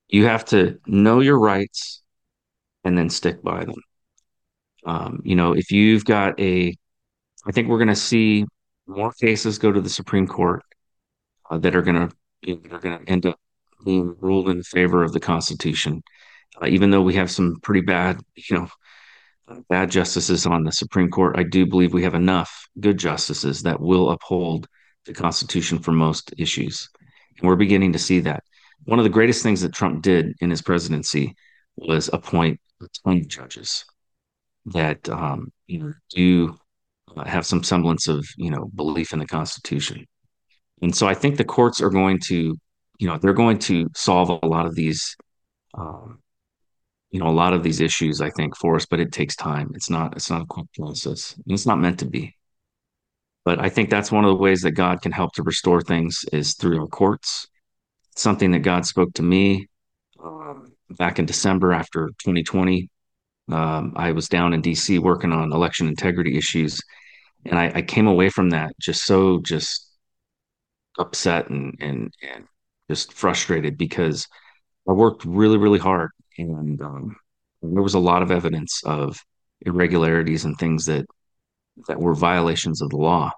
[0.09, 2.03] You have to know your rights
[2.85, 3.75] and then stick by them.
[4.85, 6.75] Um, you know, if you've got a
[7.47, 8.45] I think we're going to see
[8.87, 10.63] more cases go to the Supreme Court
[11.51, 13.39] uh, that are going to know, are going to end up
[13.87, 16.03] being ruled in favor of the Constitution.
[16.61, 18.69] Uh, even though we have some pretty bad, you know,
[19.49, 23.63] uh, bad justices on the Supreme Court, I do believe we have enough good justices
[23.63, 24.69] that will uphold
[25.07, 26.89] the Constitution for most issues.
[27.39, 28.43] And we're beginning to see that.
[28.85, 31.35] One of the greatest things that Trump did in his presidency
[31.77, 33.85] was appoint a ton of judges
[34.67, 36.57] that um, you know do
[37.17, 40.07] uh, have some semblance of you know belief in the Constitution.
[40.83, 42.59] And so I think the courts are going to,
[42.99, 45.17] you know, they're going to solve a lot of these,
[45.75, 46.21] um,
[47.11, 48.21] you know, a lot of these issues.
[48.21, 49.71] I think for us, but it takes time.
[49.75, 50.15] It's not.
[50.17, 51.35] It's not a quick process.
[51.47, 52.37] It's not meant to be.
[53.45, 56.25] But I think that's one of the ways that God can help to restore things
[56.33, 57.47] is through our courts.
[58.17, 59.69] something that God spoke to me
[60.23, 62.89] um, back in December after 2020.
[63.51, 66.81] Um, I was down in DC working on election integrity issues,
[67.45, 69.89] and I, I came away from that just so just
[70.99, 72.47] upset and and and
[72.91, 74.27] just frustrated because
[74.89, 77.17] I worked really really hard and um,
[77.63, 79.19] there was a lot of evidence of
[79.63, 81.07] irregularities and things that
[81.89, 83.31] that were violations of the law.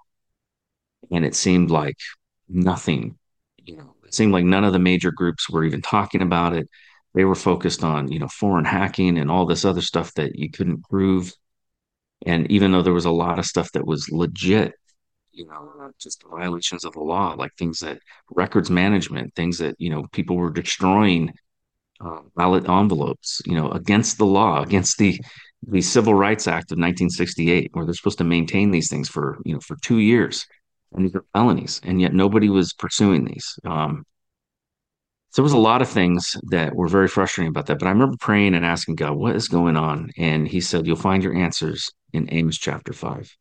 [1.10, 1.96] And it seemed like
[2.48, 3.18] nothing
[3.64, 6.68] you know it seemed like none of the major groups were even talking about it.
[7.14, 10.50] They were focused on you know foreign hacking and all this other stuff that you
[10.50, 11.32] couldn't prove.
[12.26, 14.72] And even though there was a lot of stuff that was legit,
[15.38, 19.88] you know, just violations of the law, like things that records management, things that, you
[19.88, 21.32] know, people were destroying
[22.00, 25.18] uh, ballot envelopes, you know, against the law, against the
[25.66, 29.54] the Civil Rights Act of 1968, where they're supposed to maintain these things for you
[29.54, 30.46] know for two years,
[30.92, 33.58] and these are felonies, and yet nobody was pursuing these.
[33.64, 34.04] Um,
[35.30, 37.78] so there was a lot of things that were very frustrating about that.
[37.80, 40.96] But I remember praying and asking God, "What is going on?" And He said, "You'll
[40.96, 43.36] find your answers in Amos chapter five."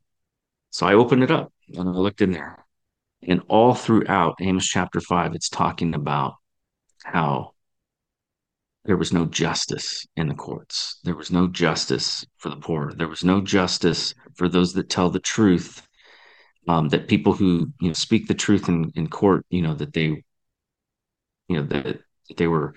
[0.72, 2.66] So I opened it up and I looked in there,
[3.24, 6.36] and all throughout Amos chapter five, it's talking about
[7.04, 7.54] how
[8.86, 11.00] there was no justice in the courts.
[11.04, 12.94] There was no justice for the poor.
[12.94, 15.84] There was no justice for those that tell the truth.
[16.70, 19.94] Um, that people who you know speak the truth in, in court, you know that
[19.94, 20.24] they,
[21.48, 22.74] you know that, that they were,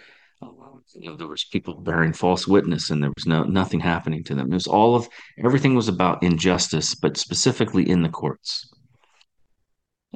[0.94, 4.34] you know there was people bearing false witness, and there was no nothing happening to
[4.36, 4.50] them.
[4.52, 5.08] It was all of
[5.44, 8.68] everything was about injustice, but specifically in the courts.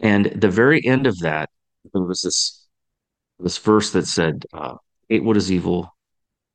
[0.03, 1.51] And the very end of that,
[1.93, 2.67] there was this
[3.39, 4.77] this verse that said, uh,
[5.09, 5.95] "Hate what is evil,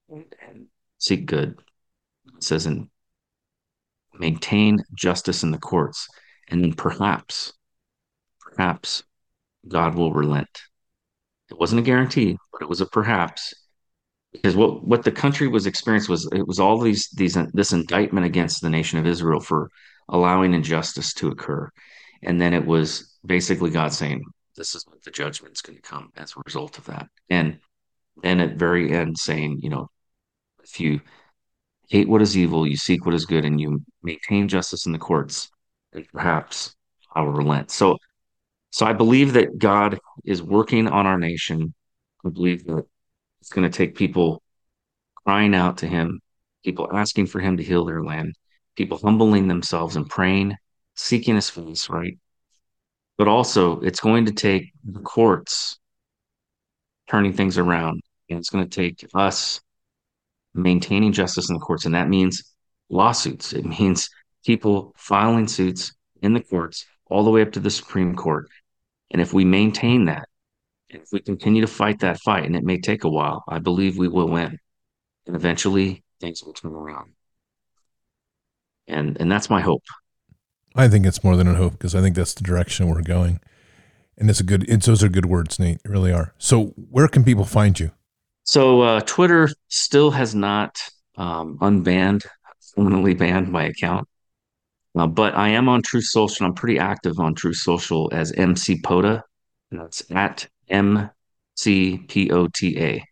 [0.10, 0.68] and
[0.98, 1.60] seek good.
[2.36, 2.90] It says, and
[4.20, 6.08] maintain justice in the courts.
[6.50, 7.54] And then perhaps,
[8.40, 9.04] perhaps
[9.68, 10.50] God will relent.
[11.50, 13.54] It wasn't a guarantee, but it was a perhaps.
[14.32, 18.28] Because what, what the country was experiencing was it was all these these this indictment
[18.28, 19.70] against the nation of Israel for
[20.08, 21.70] allowing injustice to occur.
[22.24, 24.24] And then it was basically God saying,
[24.56, 27.08] This is what the judgment's going to come as a result of that.
[27.30, 27.60] And
[28.22, 29.90] then at very end saying, you know,
[30.64, 31.02] if you
[31.90, 35.00] hate what is evil, you seek what is good, and you maintain justice in the
[35.00, 35.50] courts,
[35.94, 36.76] and perhaps
[37.14, 37.72] I will relent.
[37.72, 37.98] So,
[38.72, 41.74] so I believe that God is working on our nation.
[42.26, 42.86] I believe that
[43.42, 44.44] it's going to take people
[45.26, 46.20] crying out to Him,
[46.64, 48.36] people asking for Him to heal their land,
[48.76, 50.56] people humbling themselves and praying,
[51.00, 52.18] seeking His face, right?
[53.18, 55.78] But also, it's going to take the courts
[57.10, 59.60] turning things around, and it's going to take us
[60.54, 61.86] maintaining justice in the courts.
[61.86, 62.56] And that means
[62.90, 63.54] lawsuits.
[63.54, 64.10] It means
[64.46, 68.48] people filing suits in the courts all the way up to the Supreme Court.
[69.12, 70.30] And if we maintain that,
[70.90, 73.98] if we continue to fight that fight, and it may take a while, I believe
[73.98, 74.58] we will win.
[75.28, 77.14] And eventually things will turn around.
[78.88, 79.84] And and that's my hope.
[80.76, 83.40] I think it's more than a hope because I think that's the direction we're going.
[84.18, 85.82] And it's a good it's those are good words, Nate.
[85.84, 86.34] They really are.
[86.38, 87.92] So where can people find you?
[88.44, 90.78] So uh, Twitter still has not
[91.18, 92.26] um, unbanned,
[92.76, 94.08] permanently banned my account.
[94.98, 96.46] Uh, but I am on Truth Social.
[96.46, 99.22] I'm pretty active on Truth Social as MC Pota.
[99.72, 101.10] That's at M
[101.56, 103.06] C P O T A.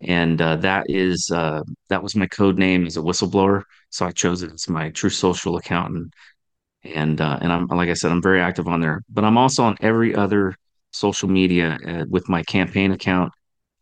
[0.00, 3.62] And uh, that is uh, that was my code name as a whistleblower.
[3.90, 5.94] So I chose it as my Truth Social account.
[5.94, 6.12] And
[6.84, 9.02] and, uh, and I'm like I said, I'm very active on there.
[9.08, 10.54] But I'm also on every other
[10.90, 13.32] social media uh, with my campaign account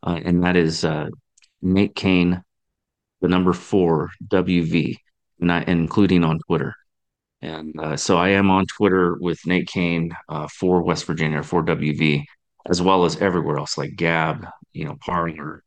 [0.04, 1.08] uh, and that is uh,
[1.60, 2.42] Nate Cain,
[3.20, 4.96] the number four WV,
[5.48, 6.74] I, including on Twitter.
[7.40, 11.64] And uh, so I am on Twitter with Nate Cain uh, for West Virginia for
[11.64, 12.24] WV,
[12.68, 15.62] as well as everywhere else like Gab, you know, Parler,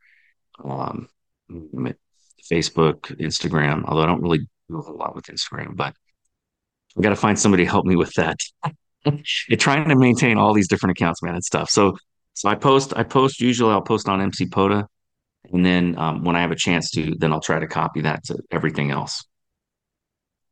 [0.64, 1.08] um,
[1.50, 3.84] Facebook, Instagram.
[3.86, 5.94] Although I don't really do a whole lot with Instagram, but
[6.98, 8.38] I got to find somebody to help me with that.
[9.60, 11.70] trying to maintain all these different accounts, man, and stuff.
[11.70, 11.98] So
[12.36, 14.86] so I post, I post usually I'll post on MC Pota.
[15.54, 18.26] And then um, when I have a chance to, then I'll try to copy that
[18.26, 19.24] to everything else.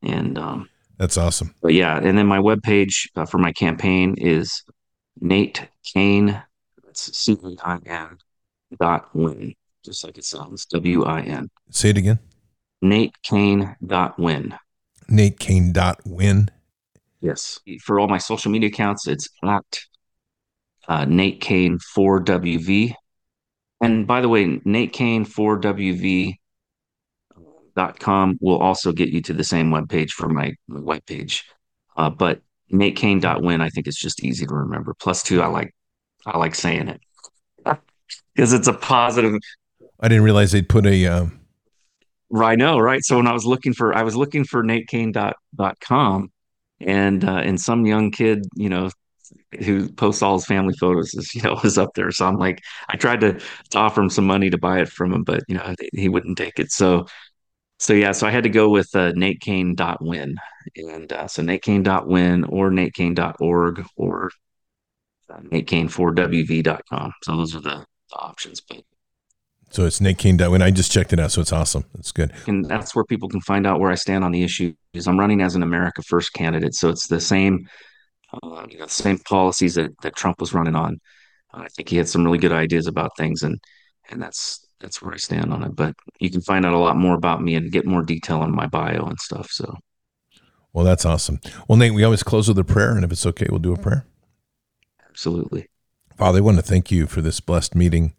[0.01, 1.53] And um, that's awesome.
[1.61, 4.63] But yeah, and then my webpage uh, for my campaign is
[5.19, 6.41] Nate Cain.
[6.85, 8.17] That's C A I N
[8.79, 9.53] dot win,
[9.83, 10.65] just like it sounds.
[10.67, 11.49] W I N.
[11.71, 12.19] Say it again.
[12.81, 14.55] Nate Cain dot win.
[15.09, 16.49] Nate Cain dot win.
[17.21, 17.59] Yes.
[17.81, 19.79] For all my social media accounts, it's at
[20.87, 22.93] uh, Nate Cain 4WV.
[23.81, 26.37] And by the way, Nate Cain 4WV.com
[28.41, 31.43] will also get you to the same webpage for my, my webpage.
[31.95, 34.93] Uh, but Nate Cain.win, I think it's just easy to remember.
[34.99, 35.73] Plus two, I like
[36.25, 37.01] I like saying it
[38.35, 39.35] because it's a positive.
[39.99, 41.07] I didn't realize they'd put a.
[41.07, 41.39] Um...
[42.41, 43.03] I know, right?
[43.03, 46.31] So when I was looking for, I was looking for NateCain.com,
[46.79, 48.89] and uh, and some young kid, you know,
[49.63, 52.11] who posts all his family photos is you know was up there.
[52.11, 53.39] So i'm like i tried to,
[53.71, 56.37] to offer him some money to buy it from him but you know he wouldn't
[56.37, 56.71] take it.
[56.71, 57.05] So
[57.79, 59.11] so yeah so i had to go with uh,
[59.99, 60.35] win
[60.75, 61.43] and uh, so
[62.07, 64.31] win or natecain.org or
[65.29, 68.83] uh, natecain4wv.com so those are the, the options but
[69.73, 72.95] so it's natecain.win i just checked it out so it's awesome it's good and that's
[72.95, 75.55] where people can find out where i stand on the issue is i'm running as
[75.55, 77.67] an america first candidate so it's the same
[78.41, 80.99] uh, you know, the same policies that, that Trump was running on.
[81.53, 83.59] Uh, I think he had some really good ideas about things, and
[84.09, 85.75] and that's that's where I stand on it.
[85.75, 88.55] But you can find out a lot more about me and get more detail on
[88.55, 89.51] my bio and stuff.
[89.51, 89.77] So,
[90.73, 91.39] well, that's awesome.
[91.67, 93.77] Well, Nate, we always close with a prayer, and if it's okay, we'll do a
[93.77, 94.05] prayer.
[95.07, 95.67] Absolutely.
[96.17, 98.13] Father, I want to thank you for this blessed meeting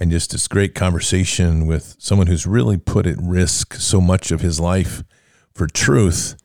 [0.00, 4.40] and just this great conversation with someone who's really put at risk so much of
[4.40, 5.04] his life
[5.52, 6.36] for truth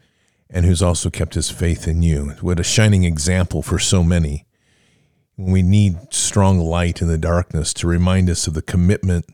[0.49, 2.31] and who's also kept his faith in you.
[2.41, 4.45] What a shining example for so many.
[5.37, 9.25] We need strong light in the darkness to remind us of the commitment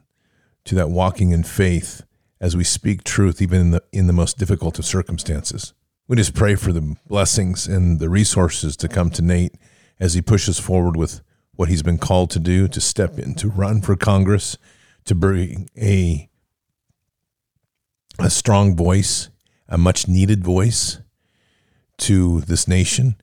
[0.65, 2.03] to that walking in faith
[2.39, 5.73] as we speak truth, even in the, in the most difficult of circumstances.
[6.07, 9.55] We just pray for the blessings and the resources to come to Nate
[9.99, 11.21] as he pushes forward with
[11.61, 14.57] what he's been called to do to step in, to run for Congress,
[15.05, 16.27] to bring a,
[18.17, 19.29] a strong voice,
[19.69, 21.01] a much needed voice
[21.99, 23.15] to this nation,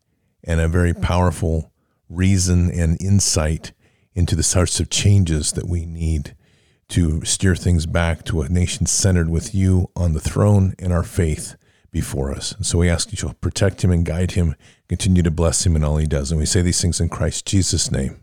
[0.44, 1.72] and a very powerful
[2.08, 3.72] reason and insight
[4.14, 6.36] into the sorts of changes that we need
[6.90, 11.02] to steer things back to a nation centered with you on the throne and our
[11.02, 11.56] faith
[11.90, 12.52] before us.
[12.52, 14.54] And so we ask that you to protect him and guide him,
[14.88, 16.30] continue to bless him in all he does.
[16.30, 18.20] And we say these things in Christ Jesus' name.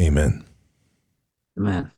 [0.00, 0.44] Amen.
[1.58, 1.92] Amen.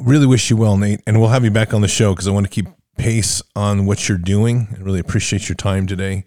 [0.00, 1.00] Really wish you well, Nate.
[1.06, 2.66] And we'll have you back on the show because I want to keep
[2.98, 4.68] pace on what you're doing.
[4.76, 6.26] I really appreciate your time today.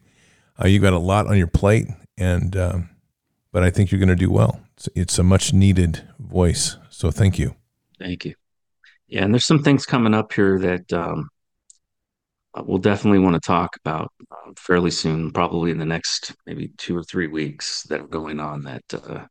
[0.61, 1.87] Uh, you've got a lot on your plate,
[2.17, 2.89] and um,
[3.51, 4.59] but I think you're going to do well.
[4.75, 6.77] It's, it's a much needed voice.
[6.89, 7.55] So thank you.
[7.97, 8.35] Thank you.
[9.07, 11.29] Yeah, and there's some things coming up here that um,
[12.53, 16.71] uh, we'll definitely want to talk about uh, fairly soon, probably in the next maybe
[16.77, 19.25] two or three weeks that are going on that uh,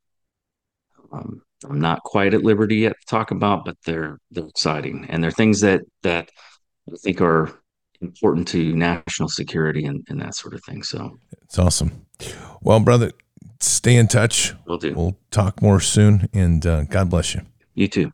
[1.12, 5.22] um, I'm not quite at liberty yet to talk about, but they're they're exciting and
[5.22, 6.30] they're things that that
[6.92, 7.52] I think are
[8.00, 10.82] important to national security and, and that sort of thing.
[10.82, 12.06] So it's awesome.
[12.60, 13.12] Well, brother,
[13.60, 14.54] stay in touch.
[14.66, 14.94] We'll do.
[14.94, 17.42] We'll talk more soon, and uh, God bless you.
[17.74, 18.12] You too.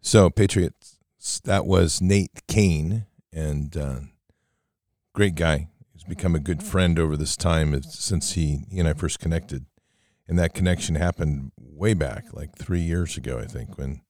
[0.00, 0.98] So, Patriots,
[1.44, 4.00] that was Nate Cain, and uh,
[5.14, 5.68] great guy.
[5.92, 9.66] He's become a good friend over this time since he, he and I first connected.
[10.30, 14.02] And that connection happened way back, like three years ago, I think, when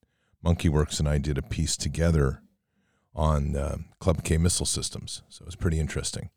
[0.43, 2.43] Monkey Werx and I did a piece together
[3.15, 5.23] on uh, Club K missile systems.
[5.31, 6.29] So it was pretty interesting.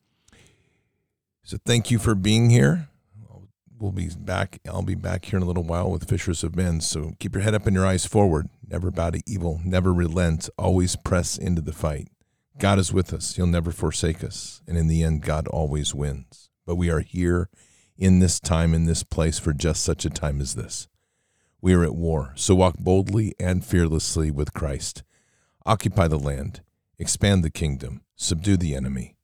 [1.43, 2.87] So thank you for being here.
[3.77, 4.59] We'll be back.
[4.65, 6.79] I'll be back here in a little while with Fishers of Men.
[6.79, 8.47] So keep your head up and your eyes forward.
[8.65, 9.59] Never bow to evil.
[9.65, 10.47] Never relent.
[10.57, 12.07] Always press into the fight.
[12.57, 13.35] God is with us.
[13.35, 14.61] He'll never forsake us.
[14.65, 16.49] And in the end, God always wins.
[16.65, 17.49] But we are here
[17.97, 20.87] in this time, in this place, for just such a time as this.
[21.61, 22.33] We are at war.
[22.35, 25.03] So walk boldly and fearlessly with Christ.
[25.65, 26.61] Occupy the land.
[26.99, 28.01] Expand the kingdom.
[28.15, 29.15] Subdue the enemy.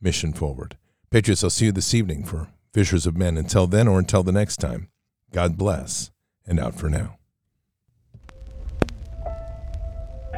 [0.00, 0.78] Mission forward.
[1.10, 3.36] Patriots, I'll see you this evening for Fishers of Men.
[3.36, 4.88] Until then or until the next time,
[5.30, 6.10] God bless
[6.46, 7.18] and out for now.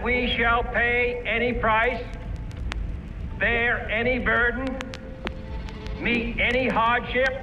[0.02, 2.04] We shall pay any price,
[3.38, 4.76] bear any burden,
[6.00, 7.42] meet any hardship,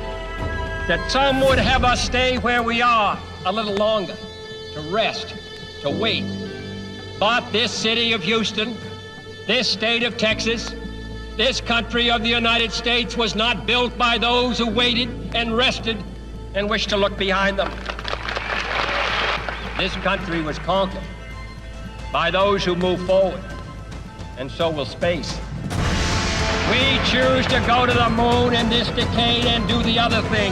[0.91, 4.13] that some would have us stay where we are a little longer,
[4.73, 5.33] to rest,
[5.79, 6.25] to wait.
[7.17, 8.75] But this city of Houston,
[9.47, 10.75] this state of Texas,
[11.37, 15.95] this country of the United States was not built by those who waited and rested
[16.55, 17.71] and wished to look behind them.
[19.77, 21.07] This country was conquered
[22.11, 23.41] by those who move forward,
[24.37, 25.39] and so will space.
[26.69, 30.51] We choose to go to the moon in this decade and do the other thing,